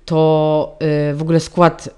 [0.06, 0.76] to
[1.10, 1.88] y, w ogóle skład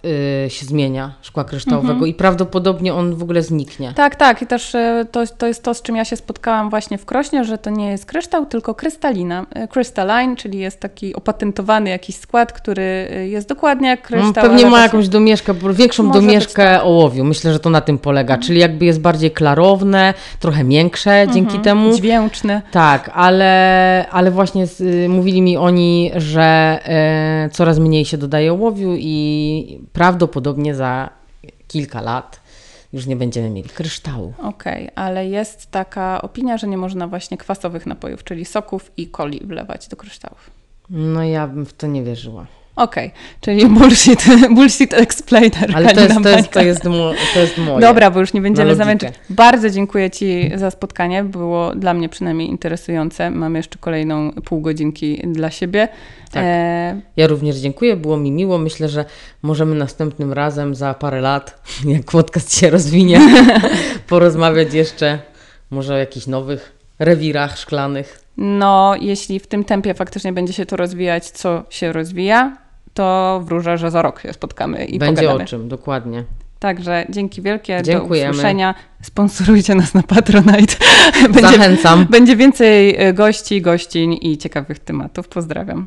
[0.46, 2.10] y, się zmienia szkła kryształowego mhm.
[2.10, 3.92] i prawdopodobnie on w ogóle zniknie.
[3.96, 4.42] Tak, tak.
[4.42, 7.44] I też y, to, to jest to, z czym ja się spotkałam właśnie w Krośnie,
[7.44, 9.46] że to nie jest kryształ, tylko krystalina.
[9.70, 14.44] Crystalline, czyli jest taki opatentowany jakiś skład, który jest dokładnie jak kryształ.
[14.44, 16.84] No, pewnie ma jakąś domieszkę, większą domieszkę tak.
[16.84, 17.24] ołowiu.
[17.24, 18.34] Myślę, że to na tym polega.
[18.34, 18.46] Mhm.
[18.46, 21.32] Czyli jakby jest bardziej klarowne, trochę miększe mhm.
[21.32, 21.96] dzięki temu.
[21.96, 22.62] Dźwięczne.
[22.70, 28.52] Tak, ale, ale właśnie z, mówili mi oni, że e, coraz mniej mniej się dodaje
[28.52, 31.10] ołowiu i prawdopodobnie za
[31.68, 32.40] kilka lat
[32.92, 34.32] już nie będziemy mieli kryształu.
[34.38, 39.10] Okej, okay, ale jest taka opinia, że nie można właśnie kwasowych napojów, czyli soków i
[39.10, 40.50] coli wlewać do kryształów.
[40.90, 42.46] No ja bym w to nie wierzyła.
[42.78, 43.20] Okej, okay.
[43.40, 45.70] czyli bullshit, bullshit explainer.
[45.74, 46.82] Ale to jest, to, jest, to, jest,
[47.34, 47.80] to jest moje.
[47.80, 49.14] Dobra, bo już nie będziemy zamęczać.
[49.30, 51.24] Bardzo dziękuję Ci za spotkanie.
[51.24, 53.30] Było dla mnie przynajmniej interesujące.
[53.30, 55.88] Mam jeszcze kolejną pół godzinki dla siebie.
[56.32, 56.42] Tak.
[56.46, 57.00] E...
[57.16, 58.58] Ja również dziękuję, było mi miło.
[58.58, 59.04] Myślę, że
[59.42, 63.20] możemy następnym razem za parę lat, jak podcast się rozwinie,
[64.08, 65.18] porozmawiać jeszcze
[65.70, 68.24] może o jakichś nowych rewirach szklanych.
[68.36, 72.67] No, jeśli w tym tempie faktycznie będzie się to rozwijać, co się rozwija,
[72.98, 75.44] to wróżę, że za rok się spotkamy i Będzie pogadamy.
[75.44, 76.24] o czym, dokładnie.
[76.58, 78.26] Także dzięki wielkie, Dziękujemy.
[78.26, 78.74] do usłyszenia.
[79.02, 80.74] Sponsorujcie nas na Patronite.
[81.40, 82.06] Zachęcam.
[82.10, 85.28] Będzie więcej e, gości, gościń i ciekawych tematów.
[85.28, 85.86] Pozdrawiam.